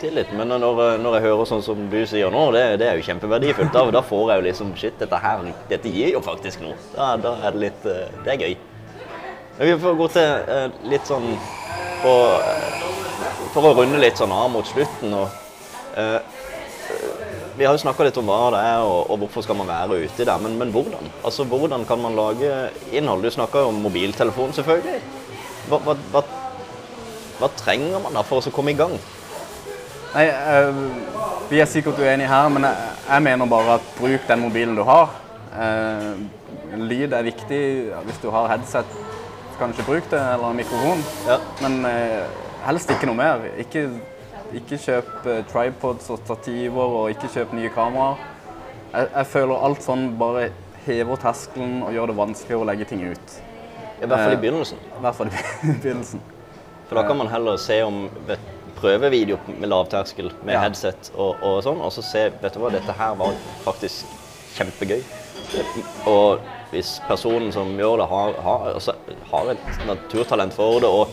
tillit. 0.02 0.34
Men 0.38 0.54
når, 0.54 0.82
når 1.02 1.17
jeg 1.19 1.26
hører 1.28 1.49
sånn 1.49 1.63
som 1.65 1.88
du 1.91 1.99
sier 2.10 2.32
nå, 2.34 2.43
det, 2.56 2.63
det 2.82 2.89
er 2.91 2.99
jo 3.02 3.06
kjempeverdifullt. 3.10 3.73
Da, 3.76 3.86
da 3.97 4.04
får 4.06 4.30
jeg 4.32 4.41
jo 4.41 4.47
liksom 4.49 4.73
Shit, 4.80 4.97
dette 5.02 5.19
her 5.26 5.43
dette 5.69 5.91
gir 5.93 6.13
jo 6.15 6.21
faktisk 6.26 6.62
noe. 6.65 6.78
Da, 6.95 7.13
da 7.21 7.36
er 7.43 7.58
det 7.58 7.65
litt 7.67 7.89
eh, 7.89 8.06
Det 8.26 8.36
er 8.38 8.45
gøy. 8.47 8.56
Vi 9.58 9.74
får 9.80 9.94
gå 9.94 10.08
til 10.10 10.48
eh, 10.50 10.70
litt 10.89 11.06
sånn 11.06 11.28
på, 12.02 12.13
eh, 12.42 12.86
For 13.54 13.70
å 13.70 13.74
runde 13.78 14.00
litt 14.02 14.18
sånn 14.18 14.34
av 14.34 14.48
mot 14.50 14.66
slutten. 14.66 15.13
Og, 15.13 15.36
eh, 16.00 16.18
vi 17.54 17.68
har 17.68 17.76
jo 17.76 17.84
snakka 17.84 18.08
litt 18.08 18.18
om 18.18 18.32
hva 18.32 18.48
det 18.56 18.63
er, 18.66 18.82
og, 18.82 19.12
og 19.13 19.20
hvorfor 19.22 19.46
skal 19.46 19.60
man 19.60 19.70
være 19.70 20.00
ute 20.08 20.26
der. 20.26 20.42
Men, 20.42 20.58
men 20.58 20.74
hvordan? 20.74 21.12
Altså, 21.22 21.46
Hvordan 21.46 21.86
kan 21.86 22.02
man 22.02 22.18
lage 22.18 22.50
innhold? 22.92 23.22
Du 23.22 23.30
snakka 23.30 23.62
jo 23.62 23.70
om 23.70 23.84
mobiltelefon, 23.86 24.56
selvfølgelig. 24.58 25.02
Hva, 25.70 25.80
hva, 25.86 25.98
hva, 26.16 26.24
hva 27.38 27.52
trenger 27.60 28.02
man 28.02 28.18
da 28.18 28.26
for 28.26 28.42
å 28.42 28.56
komme 28.56 28.74
i 28.74 28.80
gang? 28.80 28.98
Nei, 30.16 30.28
eh, 30.34 30.84
Vi 31.52 31.62
er 31.62 31.70
sikkert 31.70 32.02
uenige 32.02 32.32
her, 32.32 32.50
men 32.50 32.66
jeg, 32.66 32.94
jeg 33.06 33.28
mener 33.30 33.54
bare 33.54 33.78
at 33.78 33.96
bruk 34.00 34.26
den 34.26 34.48
mobilen 34.48 34.74
du 34.80 34.82
har. 34.89 35.13
Eh, 35.54 36.13
lyd 36.82 37.13
er 37.13 37.30
viktig. 37.30 37.63
Hvis 38.10 38.22
du 38.24 38.32
har 38.34 38.50
headset, 38.50 38.89
kanskje 39.60 39.86
bruke 39.88 40.10
det, 40.12 40.20
eller 40.34 40.54
mikrofon. 40.58 41.04
Ja. 41.28 41.38
Men 41.62 41.86
eh, 41.89 42.26
helst 42.68 42.92
ikke 42.94 43.10
noe 43.10 43.18
mer. 43.20 43.46
Ikke, 43.62 43.86
ikke 44.58 44.78
kjøp 44.82 45.28
eh, 45.30 45.42
tripods 45.52 46.10
og 46.13 46.22
stativer, 46.26 46.98
og 47.02 47.10
ikke 47.13 47.32
kjøp 47.36 47.54
nye 47.58 47.72
kameraer. 47.74 48.22
Jeg, 48.94 49.08
jeg 49.16 49.26
føler 49.34 49.66
alt 49.70 49.82
sånn 49.86 50.12
bare 50.20 50.50
hever 50.86 51.18
terskelen 51.24 51.80
og 51.88 51.94
gjør 51.96 52.12
det 52.12 52.18
vanskeligere 52.20 52.66
å 52.66 52.70
legge 52.70 52.86
ting 52.89 53.06
ut. 53.08 53.38
I 54.04 54.06
hvert 54.06 54.20
fall 54.20 54.34
i 54.34 54.36
Eh, 54.36 54.42
begynnelsen. 54.44 54.82
I 54.98 55.02
hvert 55.06 55.16
fall 55.22 55.32
i 55.32 55.38
begynnelsen. 55.84 56.22
For 56.89 57.00
da 57.00 57.06
kan 57.08 57.18
man 57.18 57.32
heller 57.32 57.58
se 57.58 57.80
om 57.88 58.04
vet, 58.28 58.42
prøve 58.78 59.10
video 59.13 59.38
med 59.48 59.70
lavterskel 59.72 60.34
med 60.44 60.58
Ja. 60.58 60.66
headset 60.66 61.12
og, 61.16 61.38
og 61.42 61.62
sånn, 61.63 61.80
og 61.82 61.94
så 61.96 62.04
se 62.04 62.26
vet 62.42 62.54
du 62.54 62.60
hva, 62.60 62.70
dette 62.74 62.92
her 63.00 63.13
var 63.16 63.32
faktisk 63.63 64.10
kjempegøy. 64.58 65.00
Og 66.10 66.39
hvis 66.73 66.95
personen 67.08 67.51
som 67.53 67.75
gjør 67.77 68.01
det, 68.01 68.10
har, 68.10 68.36
har, 68.45 68.67
altså, 68.73 68.95
har 69.32 69.53
et 69.53 69.88
naturtalent 69.88 70.53
for 70.56 70.82
det, 70.82 70.89
og 70.89 71.08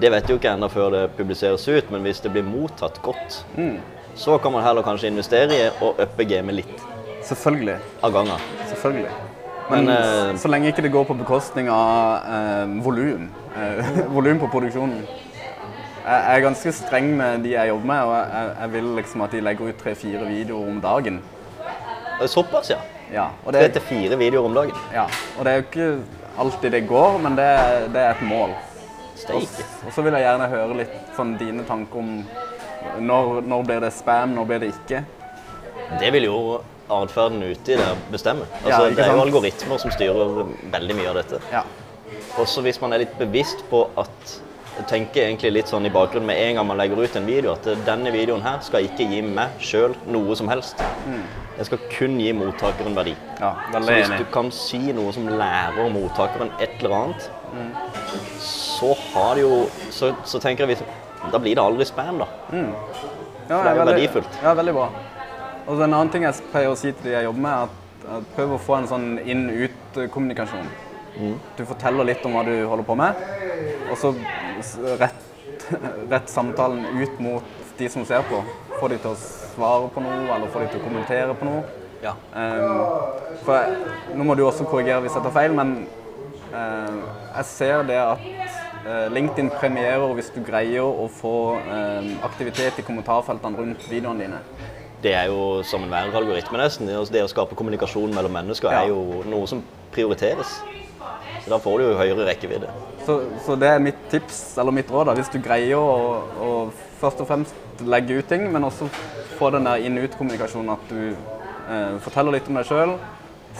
det 0.00 0.10
vet 0.14 0.28
du 0.28 0.36
ikke 0.36 0.54
ennå 0.54 0.70
før 0.72 0.90
det 0.94 1.02
publiseres 1.18 1.66
ut, 1.68 1.90
men 1.92 2.06
hvis 2.06 2.22
det 2.24 2.32
blir 2.32 2.46
mottatt 2.46 3.00
godt, 3.04 3.42
så 4.14 4.38
kan 4.38 4.54
man 4.54 4.64
heller 4.64 4.86
kanskje 4.86 5.10
investere 5.10 5.58
i 5.58 5.68
å 5.82 5.94
uppe 5.98 6.26
gamet 6.30 6.62
litt 6.62 6.84
Selvfølgelig. 7.24 7.78
av 8.02 8.12
gangen. 8.12 8.48
Selvfølgelig. 8.68 9.12
Men, 9.70 9.84
Men, 9.84 9.96
eh, 9.96 10.36
så 10.36 10.48
lenge 10.48 10.68
ikke 10.68 10.82
det 10.84 10.92
går 10.92 11.06
på 11.08 11.16
bekostning 11.16 11.70
av 11.72 12.26
eh, 12.28 12.74
volum, 12.84 13.30
eh, 13.56 13.94
volum 14.16 14.40
på 14.42 14.50
produksjonen. 14.52 15.06
Jeg 16.04 16.36
er 16.36 16.42
ganske 16.44 16.72
streng 16.76 17.14
med 17.16 17.46
de 17.46 17.54
jeg 17.54 17.70
jobber 17.70 17.88
med, 17.88 18.00
og 18.04 18.16
jeg, 18.18 18.50
jeg 18.60 18.72
vil 18.74 18.90
liksom 18.98 19.22
at 19.24 19.32
de 19.32 19.40
legger 19.40 19.70
ut 19.70 19.78
tre-fire 19.80 20.26
videoer 20.28 20.68
om 20.68 20.82
dagen. 20.84 21.22
Såpass, 22.28 22.70
ja. 22.70 22.82
Ja, 23.12 23.28
og 23.44 23.52
Tre 23.52 23.62
det, 23.66 23.72
til 23.76 23.82
fire 23.88 24.18
videoer 24.18 24.48
om 24.48 24.54
dagen. 24.54 24.78
ja, 24.94 25.06
og 25.38 25.44
det 25.44 25.52
er 25.52 25.60
jo 25.60 25.66
ikke 25.68 25.88
alltid 26.38 26.72
det 26.72 26.86
går, 26.88 27.18
men 27.22 27.36
det, 27.38 27.48
det 27.94 28.00
er 28.00 28.14
et 28.14 28.22
mål. 28.26 28.54
Og, 29.30 29.42
og 29.86 29.92
så 29.94 30.02
vil 30.02 30.16
jeg 30.16 30.24
gjerne 30.26 30.48
høre 30.50 30.78
litt 30.80 30.94
sånn 31.16 31.36
dine 31.38 31.62
tanker 31.68 32.00
om 32.00 32.14
når, 33.00 33.42
når 33.46 33.62
blir 33.68 33.84
det 33.84 33.92
spam, 33.94 34.34
når 34.36 34.48
blir 34.48 34.64
det 34.64 34.72
ikke. 34.74 35.04
Det 36.00 36.10
vil 36.12 36.26
jo 36.26 36.38
atferden 36.90 37.42
uti 37.46 37.76
der 37.78 37.94
bestemme. 38.12 38.44
Altså, 38.64 38.88
ja, 38.88 38.96
det 38.96 39.04
er 39.06 39.12
jo 39.14 39.22
algoritmer 39.22 39.80
som 39.80 39.92
styrer 39.94 40.42
veldig 40.74 40.96
mye 40.98 41.12
av 41.12 41.20
dette. 41.22 41.40
Ja. 41.52 41.62
Også 42.42 42.64
hvis 42.66 42.80
man 42.82 42.92
er 42.92 43.04
litt 43.04 43.14
bevisst 43.20 43.62
på 43.70 43.86
at 44.00 44.34
jeg 44.74 44.88
tenker 44.90 45.28
egentlig 45.28 45.52
litt 45.54 45.70
sånn 45.70 45.86
i 45.86 45.92
bakgrunnen 45.94 46.26
med 46.26 46.40
en 46.42 46.58
gang 46.58 46.66
man 46.66 46.80
legger 46.80 46.98
ut 46.98 47.16
en 47.16 47.28
video, 47.28 47.54
at 47.54 47.68
denne 47.86 48.10
videoen 48.10 48.42
her 48.42 48.58
skal 48.66 48.88
ikke 48.88 49.06
gi 49.06 49.20
meg 49.22 49.54
sjøl 49.62 49.94
noe 50.10 50.34
som 50.36 50.50
helst. 50.50 50.82
Den 51.56 51.64
skal 51.68 51.78
kun 51.90 52.18
gi 52.18 52.32
mottakeren 52.34 52.96
verdi. 52.96 53.14
ja, 53.40 53.52
Så 53.72 53.80
hvis 53.92 54.08
du 54.18 54.24
kan 54.32 54.50
si 54.50 54.78
noe 54.92 55.12
som 55.12 55.28
lærer 55.28 55.90
mottakeren 55.94 56.50
et 56.60 56.70
eller 56.80 56.96
annet, 56.96 57.30
så 58.40 58.94
har 59.12 59.34
det 59.34 59.42
jo 59.44 59.66
Så, 59.90 60.14
så 60.24 60.40
tenker 60.42 60.66
jeg 60.66 60.76
vi, 60.76 60.86
Da 61.32 61.38
blir 61.38 61.54
det 61.54 61.62
aldri 61.62 61.84
spam, 61.86 62.18
da. 62.18 62.26
Ja, 62.52 63.62
det 63.62 63.70
er 63.70 63.76
jo 63.76 63.84
verdifullt. 63.84 64.40
Ja, 64.42 64.54
veldig 64.54 64.74
bra. 64.74 64.88
Og 65.66 65.80
en 65.80 65.94
annen 65.94 66.10
ting 66.12 66.24
jeg 66.26 66.34
pleier 66.52 66.72
å 66.72 66.76
si 66.76 66.90
til 66.92 67.06
de 67.08 67.14
jeg 67.14 67.24
jobber 67.24 67.40
med, 67.40 67.52
er 67.52 67.62
at, 67.68 68.16
at 68.18 68.26
prøv 68.36 68.56
å 68.56 68.58
få 68.60 68.76
en 68.76 68.88
sånn 68.90 69.06
inn-ut-kommunikasjon. 69.24 70.66
Du 71.56 71.62
forteller 71.64 72.04
litt 72.10 72.24
om 72.26 72.34
hva 72.36 72.42
du 72.44 72.52
holder 72.68 72.84
på 72.84 72.96
med, 72.98 73.22
og 73.90 73.96
så 73.96 74.10
rett, 75.00 75.22
rett 76.12 76.28
samtalen 76.28 76.84
ut 77.00 77.20
mot 77.22 77.42
de 77.78 77.88
som 77.88 78.04
ser 78.04 78.26
på. 78.28 78.42
Få 78.84 78.88
dem 78.92 78.98
til 79.00 79.14
å 79.14 79.16
svare 79.16 79.86
på 79.94 80.02
noe, 80.04 80.24
eller 80.34 80.50
få 80.52 80.60
dem 80.60 80.66
til 80.74 80.82
å 80.82 80.84
kommentere 80.84 81.34
på 81.40 81.46
noe. 81.48 81.62
Ja. 82.02 82.10
Um, 82.36 83.38
for 83.46 83.56
jeg, 83.56 83.78
nå 84.12 84.26
må 84.28 84.34
du 84.36 84.42
også 84.44 84.66
korrigere 84.68 85.00
hvis 85.06 85.14
jeg 85.16 85.24
tar 85.24 85.32
feil, 85.32 85.54
men 85.56 85.70
uh, 86.52 86.98
jeg 87.30 87.46
ser 87.48 87.86
det 87.88 87.96
at 87.96 88.26
uh, 88.84 89.06
LinkedIn 89.14 89.48
premierer 89.56 90.12
hvis 90.18 90.28
du 90.34 90.42
greier 90.44 90.84
å 90.84 91.06
få 91.08 91.32
eh, 91.62 92.10
aktivitet 92.28 92.82
i 92.82 92.84
kommentarfeltene 92.84 93.62
rundt 93.62 93.88
videoene 93.88 94.26
dine. 94.26 94.42
Det 95.00 95.16
er 95.16 95.32
jo 95.32 95.62
som 95.64 95.88
enhver 95.88 96.12
algoritme, 96.20 96.60
nesten. 96.60 96.92
Det 96.92 97.24
å 97.24 97.32
skape 97.32 97.56
kommunikasjon 97.56 98.12
mellom 98.12 98.36
mennesker 98.36 98.68
Ja. 98.68 98.82
er 98.84 98.92
jo 98.92 99.22
noe 99.24 99.48
som 99.48 99.64
prioriteres. 99.96 100.58
Så 101.40 101.56
da 101.56 101.56
får 101.56 101.80
du 101.80 101.88
jo 101.88 101.96
høyere 101.96 102.28
rekkevidde. 102.28 102.68
Så, 103.04 103.18
så 103.44 103.56
det 103.60 103.68
er 103.68 103.82
mitt 103.84 103.98
tips, 104.12 104.38
eller 104.58 104.72
mitt 104.72 104.90
råd, 104.90 105.10
da, 105.10 105.14
hvis 105.18 105.28
du 105.32 105.36
greier 105.44 105.76
å, 105.76 106.22
å 106.40 106.50
først 107.02 107.20
og 107.20 107.28
fremst 107.28 107.82
legge 107.84 108.16
ut 108.16 108.28
ting, 108.30 108.46
men 108.52 108.64
også 108.64 108.88
få 109.36 109.50
den 109.52 109.66
der 109.68 109.84
inn-ut-kommunikasjonen 109.84 110.72
at 110.72 110.88
du 110.88 111.00
eh, 111.12 111.98
forteller 112.04 112.38
litt 112.38 112.48
om 112.48 112.56
deg 112.56 112.68
sjøl, 112.68 112.94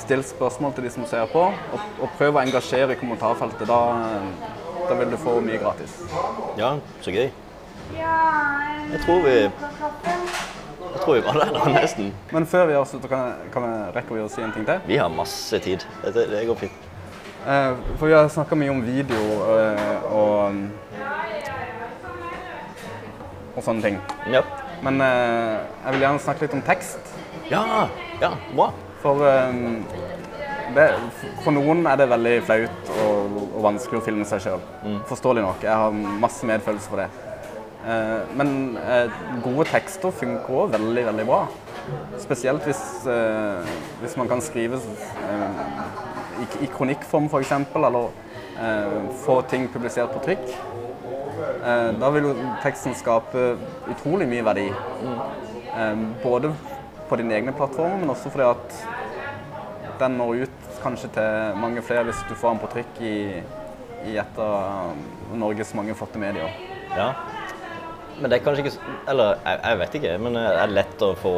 still 0.01 0.25
spørsmål 0.27 0.75
til 0.77 0.87
de 0.89 0.93
som 0.95 1.07
ser 1.11 1.27
på, 1.33 1.45
og, 1.51 1.89
og 2.01 2.15
prøv 2.19 2.39
å 2.39 2.43
engasjere 2.45 2.97
i 2.97 3.01
kommentarfeltet. 3.01 3.67
Da, 3.69 3.81
eh, 4.09 4.55
da 4.89 4.97
vil 5.01 5.13
du 5.13 5.19
få 5.21 5.37
mye 5.45 5.61
gratis. 5.61 5.99
Ja, 6.61 6.77
så 7.05 7.15
gøy. 7.15 7.29
Ja, 7.99 8.17
Jeg 8.93 9.01
tror 9.05 9.21
vi 9.27 9.35
Jeg 9.35 11.01
tror 11.03 11.15
vi 11.15 11.23
var 11.27 11.39
der 11.43 11.53
da, 11.53 11.65
nesten. 11.75 12.13
Men 12.33 12.47
før 12.47 12.69
vi 12.71 12.77
avslutter, 12.79 13.11
kan, 13.11 13.29
jeg, 13.29 13.53
kan 13.53 13.69
jeg, 13.69 13.95
rekker 13.99 14.17
vi 14.17 14.25
å 14.25 14.33
si 14.33 14.45
en 14.47 14.53
ting 14.55 14.65
til? 14.69 14.81
Vi 14.89 14.99
har 15.01 15.13
masse 15.13 15.59
tid. 15.61 15.85
Det, 16.07 16.29
det 16.31 16.45
går 16.49 16.65
fint. 16.65 16.94
Eh, 17.47 17.77
for 17.99 18.07
vi 18.07 18.15
har 18.15 18.29
snakka 18.33 18.57
mye 18.57 18.73
om 18.73 18.81
video 18.81 19.21
eh, 19.53 20.05
og 20.17 20.55
og 23.55 23.63
sånne 23.63 23.85
ting. 23.85 23.99
Ja. 24.33 24.41
Men 24.83 24.97
eh, 25.05 25.61
jeg 25.85 25.95
vil 25.95 26.05
gjerne 26.07 26.23
snakke 26.25 26.47
litt 26.47 26.57
om 26.57 26.63
tekst. 26.65 27.13
Ja, 27.51 27.85
ja, 28.23 28.33
bra. 28.55 28.71
For, 29.05 29.21
det, 30.75 30.87
for 31.45 31.53
noen 31.53 31.85
er 31.87 32.01
det 32.01 32.09
veldig 32.09 32.33
flaut 32.49 32.89
og, 32.95 33.37
og 33.45 33.61
vanskelig 33.67 34.01
å 34.01 34.07
filme 34.07 34.25
seg 34.29 34.41
sjøl. 34.47 34.65
Forståelig 35.11 35.45
nok. 35.45 35.67
Jeg 35.69 35.77
har 35.83 35.93
masse 36.25 36.49
medfølelse 36.49 36.89
for 36.89 37.05
det. 37.05 37.11
Men 38.41 38.79
gode 39.45 39.69
tekster 39.69 40.17
funker 40.23 40.57
òg 40.63 40.73
veldig, 40.79 41.05
veldig 41.11 41.29
bra. 41.29 41.43
Spesielt 42.25 42.65
hvis, 42.65 42.81
hvis 44.01 44.17
man 44.17 44.33
kan 44.33 44.41
skrive 44.41 44.81
i, 46.43 46.65
i 46.65 46.71
kronikkform 46.73 47.29
f.eks., 47.31 47.53
eller 47.75 48.09
eh, 48.61 48.99
få 49.25 49.41
ting 49.51 49.69
publisert 49.73 50.15
på 50.15 50.23
trykk. 50.25 50.47
Eh, 51.65 51.91
da 52.01 52.11
vil 52.15 52.31
jo 52.31 52.35
teksten 52.63 52.97
skape 52.99 53.55
utrolig 53.93 54.29
mye 54.31 54.47
verdi. 54.47 54.69
Eh, 54.71 56.05
både 56.23 56.53
på 57.09 57.21
dine 57.21 57.37
egne 57.37 57.55
plattformer, 57.57 58.01
men 58.01 58.15
også 58.15 58.33
fordi 58.33 58.49
at 58.49 58.79
den 60.01 60.19
når 60.19 60.47
ut 60.47 60.81
kanskje 60.83 61.11
til 61.15 61.61
mange 61.61 61.83
flere 61.85 62.09
hvis 62.09 62.25
du 62.29 62.35
får 62.35 62.55
den 62.55 62.63
på 62.65 62.73
trykk 62.75 63.01
i, 63.05 63.17
i 64.11 64.17
et 64.21 64.41
av 64.41 64.95
Norges 65.39 65.75
mange 65.79 65.95
flotte 65.97 66.21
medier. 66.21 66.51
Ja. 66.95 67.13
Men 68.21 68.31
det 68.31 68.37
er 68.39 68.45
kanskje 68.45 68.63
ikke 68.65 68.93
Eller 69.11 69.41
jeg, 69.45 69.59
jeg 69.65 69.79
vet 69.81 69.95
ikke, 69.99 70.13
men 70.23 70.37
det 70.39 70.45
er 70.63 70.75
lett 70.75 71.03
å 71.03 71.11
få 71.19 71.33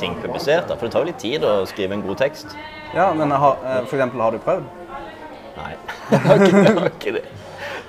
ting 0.00 0.14
publisert. 0.22 0.68
da, 0.68 0.76
For 0.78 0.86
det 0.86 0.94
tar 0.94 1.04
jo 1.04 1.10
litt 1.10 1.20
tid 1.22 1.44
å 1.44 1.52
skrive 1.68 1.96
en 1.98 2.04
god 2.06 2.20
tekst. 2.22 2.56
Ja, 2.94 3.10
men 3.14 3.30
har, 3.30 3.58
eh, 3.64 3.82
for 3.84 3.98
eksempel, 3.98 4.22
har 4.22 4.32
du 4.34 4.38
prøvd? 4.38 4.64
Nei, 5.54 5.72
jeg 6.10 6.20
har 6.24 6.40
ikke, 6.40 6.62
jeg 6.64 6.78
har 6.78 6.90
ikke 6.90 7.14
det. 7.18 7.24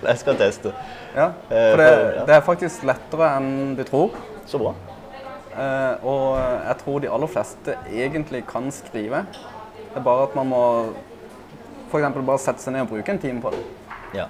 Jeg 0.06 0.22
skal 0.22 0.38
teste. 0.38 0.74
Ja, 1.16 1.32
Eh, 1.50 1.72
for 1.72 1.80
det, 1.80 2.26
det 2.28 2.36
er 2.36 2.44
faktisk 2.44 2.84
lettere 2.86 3.32
enn 3.38 3.76
du 3.78 3.84
tror. 3.88 4.18
Så 4.46 4.60
bra. 4.62 4.74
Eh, 5.56 6.04
og 6.04 6.36
jeg 6.38 6.78
tror 6.84 7.02
de 7.02 7.12
aller 7.16 7.32
fleste 7.32 7.78
egentlig 7.88 8.44
kan 8.50 8.68
skrive. 8.76 9.24
Det 9.32 10.02
er 10.02 10.04
bare 10.04 10.28
at 10.28 10.36
man 10.36 10.50
må 10.52 10.64
eksempel 12.00 12.26
bare 12.28 12.42
sette 12.44 12.64
seg 12.64 12.76
ned 12.76 12.86
og 12.86 12.92
bruke 12.92 13.14
en 13.14 13.22
time 13.22 13.42
på 13.44 13.52
det. 13.54 13.62
Ja. 14.16 14.28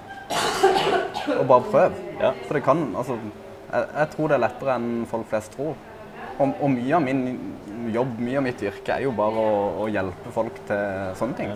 Og 1.36 1.46
bare 1.48 1.66
prøve. 1.70 2.04
Ja. 2.20 2.32
For 2.46 2.58
det 2.58 2.62
kan, 2.66 2.82
altså, 2.98 3.18
jeg, 3.72 3.86
jeg 3.92 4.10
tror 4.14 4.28
det 4.30 4.36
er 4.38 4.44
lettere 4.46 4.74
enn 4.78 4.90
folk 5.10 5.28
flest 5.30 5.54
tror. 5.56 5.76
Og, 6.36 6.50
og 6.60 6.68
mye 6.68 6.98
av 6.98 7.04
min 7.04 7.22
jobb, 7.94 8.18
mye 8.20 8.40
av 8.40 8.44
mitt 8.44 8.62
yrke, 8.66 8.98
er 8.98 9.06
jo 9.06 9.14
bare 9.16 9.40
å, 9.40 9.56
å 9.84 9.88
hjelpe 9.88 10.32
folk 10.34 10.58
til 10.68 11.16
sånne 11.16 11.38
ting. 11.38 11.54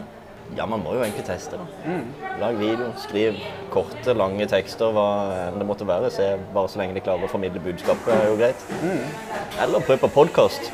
ja, 0.56 0.66
man 0.66 0.82
må 0.82 0.94
jo 0.96 1.02
egentlig 1.04 1.24
teste. 1.28 1.58
da. 1.60 1.98
Lag 2.40 2.56
video, 2.58 2.88
skriv 2.98 3.36
korte, 3.70 4.14
lange 4.16 4.46
tekster, 4.50 4.90
hva 4.96 5.08
enn 5.48 5.60
det 5.60 5.66
måtte 5.68 5.86
være. 5.86 6.10
Se 6.14 6.32
bare 6.54 6.72
så 6.72 6.80
lenge 6.80 6.96
de 6.96 7.04
klarer 7.04 7.28
å 7.28 7.30
formidle 7.30 7.62
budskapet, 7.62 8.14
er 8.14 8.32
jo 8.32 8.38
greit. 8.40 8.64
Eller 9.60 9.86
prøv 9.86 10.00
på 10.06 10.14
podkast. 10.16 10.72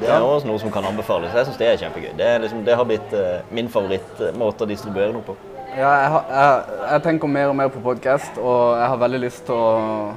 Det 0.00 0.08
er 0.12 0.20
også 0.20 0.48
noe 0.50 0.60
som 0.60 0.72
kan 0.72 0.84
anbefales. 0.84 1.32
Jeg 1.32 1.48
syns 1.48 1.60
det 1.60 1.68
er 1.70 1.78
kjempegøy. 1.80 2.10
Det, 2.18 2.26
er 2.28 2.42
liksom, 2.42 2.64
det 2.66 2.74
har 2.76 2.84
blitt 2.88 3.14
uh, 3.16 3.46
min 3.54 3.70
favorittmåte 3.72 4.66
å 4.66 4.68
distribuere 4.68 5.14
noe 5.14 5.24
på. 5.24 5.36
Ja, 5.76 5.88
jeg, 5.88 6.10
har, 6.12 6.28
jeg, 6.32 6.80
jeg 6.90 7.04
tenker 7.06 7.30
mer 7.32 7.52
og 7.52 7.56
mer 7.56 7.72
på 7.72 7.80
podkast, 7.84 8.36
og 8.40 8.76
jeg 8.76 8.90
har 8.92 9.00
veldig 9.00 9.22
lyst 9.24 9.46
til 9.48 9.56
å, 9.56 10.12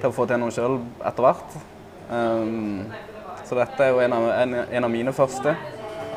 til 0.00 0.10
å 0.10 0.14
få 0.14 0.26
til 0.28 0.40
noe 0.42 0.54
sjøl 0.54 0.78
etter 1.06 1.26
hvert. 1.26 1.56
Um, 2.10 2.86
så 3.46 3.58
dette 3.58 3.82
er 3.82 3.92
jo 3.94 4.02
en 4.02 4.14
av, 4.16 4.28
en, 4.42 4.54
en 4.78 4.86
av 4.88 4.92
mine 4.92 5.14
første. 5.16 5.54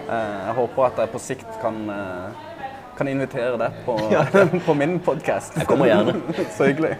Uh, 0.09 0.37
jeg 0.47 0.55
håper 0.59 0.87
at 0.87 1.01
jeg 1.03 1.13
på 1.13 1.21
sikt 1.23 1.59
kan, 1.61 1.79
uh, 1.89 2.69
kan 2.97 3.09
invitere 3.11 3.57
deg 3.61 3.81
på, 3.85 3.97
på 4.67 4.77
min 4.77 4.97
podkast. 5.05 5.57
Jeg 5.61 5.69
kommer 5.69 5.91
gjerne. 5.91 6.17
så 6.57 6.69
hyggelig. 6.69 6.95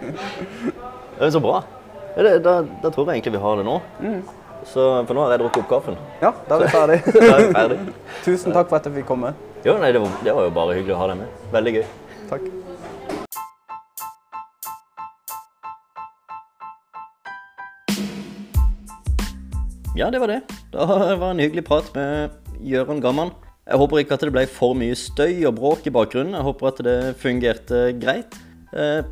Det 1.18 1.28
er 1.28 1.36
så 1.36 1.44
bra. 1.44 1.62
Da, 2.16 2.36
da, 2.44 2.60
da 2.84 2.92
tror 2.92 3.10
jeg 3.10 3.20
egentlig 3.20 3.38
vi 3.38 3.44
har 3.44 3.60
det 3.60 3.68
nå. 3.68 3.80
Så, 4.68 4.84
for 5.08 5.16
nå 5.16 5.24
har 5.24 5.36
jeg 5.36 5.44
drukket 5.44 5.62
opp 5.64 5.70
kaffen. 5.72 6.00
Ja, 6.20 6.34
da 6.50 6.58
er 6.58 6.66
vi 6.66 6.72
ferdig. 6.74 6.98
Da 7.16 7.30
er 7.30 7.46
vi 7.46 7.54
ferdig. 7.56 7.78
Tusen 8.26 8.56
takk 8.56 8.68
for 8.72 8.80
at 8.82 8.90
jeg 8.90 9.00
fikk 9.00 9.08
komme. 9.10 9.32
Jo, 9.64 9.78
nei, 9.80 9.94
det, 9.96 10.04
var, 10.04 10.20
det 10.24 10.36
var 10.36 10.50
jo 10.50 10.56
bare 10.56 10.80
hyggelig 10.80 10.98
å 10.98 11.04
ha 11.04 11.12
deg 11.14 11.22
med. 11.24 11.40
Veldig 11.56 11.78
gøy. 11.80 11.86
Takk. 12.30 12.52
Ja, 20.00 20.08
det 20.08 20.22
var 20.22 20.32
det. 20.32 20.40
Da 20.72 20.86
var 21.20 21.34
en 21.34 21.42
hyggelig 21.44 21.66
prat 21.68 21.90
med 21.92 22.30
Gøran 22.64 23.02
Gamman. 23.04 23.34
Jeg 23.68 23.78
håper 23.82 24.00
ikke 24.00 24.16
at 24.16 24.22
det 24.24 24.32
ble 24.32 24.46
for 24.48 24.78
mye 24.78 24.96
støy 24.96 25.44
og 25.50 25.58
bråk 25.58 25.90
i 25.90 25.92
bakgrunnen. 25.92 26.38
Jeg 26.38 26.46
håper 26.48 26.70
at 26.70 26.80
det 26.88 26.94
fungerte 27.20 27.82
greit. 28.00 28.38
Eh, 28.72 29.04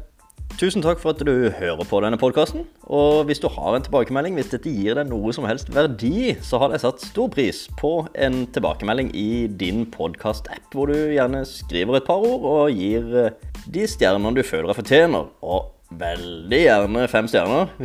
tusen 0.56 0.86
takk 0.86 1.04
for 1.04 1.12
at 1.12 1.26
du 1.28 1.52
hører 1.52 1.84
på 1.91 2.00
denne 2.06 2.15
podkasten. 2.21 2.63
Og 2.88 3.28
hvis 3.28 3.43
du 3.43 3.50
har 3.52 3.76
en 3.76 3.84
tilbakemelding, 3.84 4.39
hvis 4.39 4.54
dette 4.56 4.71
gir 4.71 4.95
deg 4.95 5.12
noe 5.12 5.36
som 5.36 5.50
helst 5.50 5.73
verdi, 5.76 6.38
så 6.39 6.63
hadde 6.63 6.80
jeg 6.80 6.86
satt 6.86 7.04
stor 7.10 7.36
pris 7.36 7.65
på 7.84 7.93
en 8.15 8.45
tilbakemelding 8.56 9.12
i 9.12 9.30
din 9.60 9.84
podkast-app, 9.91 10.71
hvor 10.71 10.88
du 10.88 10.95
gjerne 10.95 11.43
skriver 11.52 12.00
et 12.00 12.08
par 12.08 12.23
ord 12.23 12.47
og 12.47 12.71
gir 12.71 13.12
eh, 13.26 13.47
de 13.67 13.89
stjernene 13.91 14.38
du 14.39 14.45
føler 14.47 14.71
deg 14.71 14.80
fortjener. 14.86 15.34
Og 15.43 16.00
veldig 16.00 16.65
gjerne 16.69 17.10
fem 17.12 17.28
stjerner. 17.28 17.76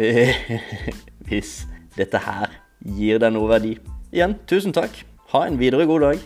Hvis 1.26 1.64
dette 1.98 2.22
her 2.22 2.62
gir 2.84 3.18
deg 3.22 3.32
noe 3.34 3.48
verdi. 3.50 3.76
Igjen, 4.12 4.36
tusen 4.46 4.74
takk. 4.74 5.04
Ha 5.32 5.46
en 5.46 5.58
videre 5.60 5.86
god 5.88 6.06
dag. 6.08 6.24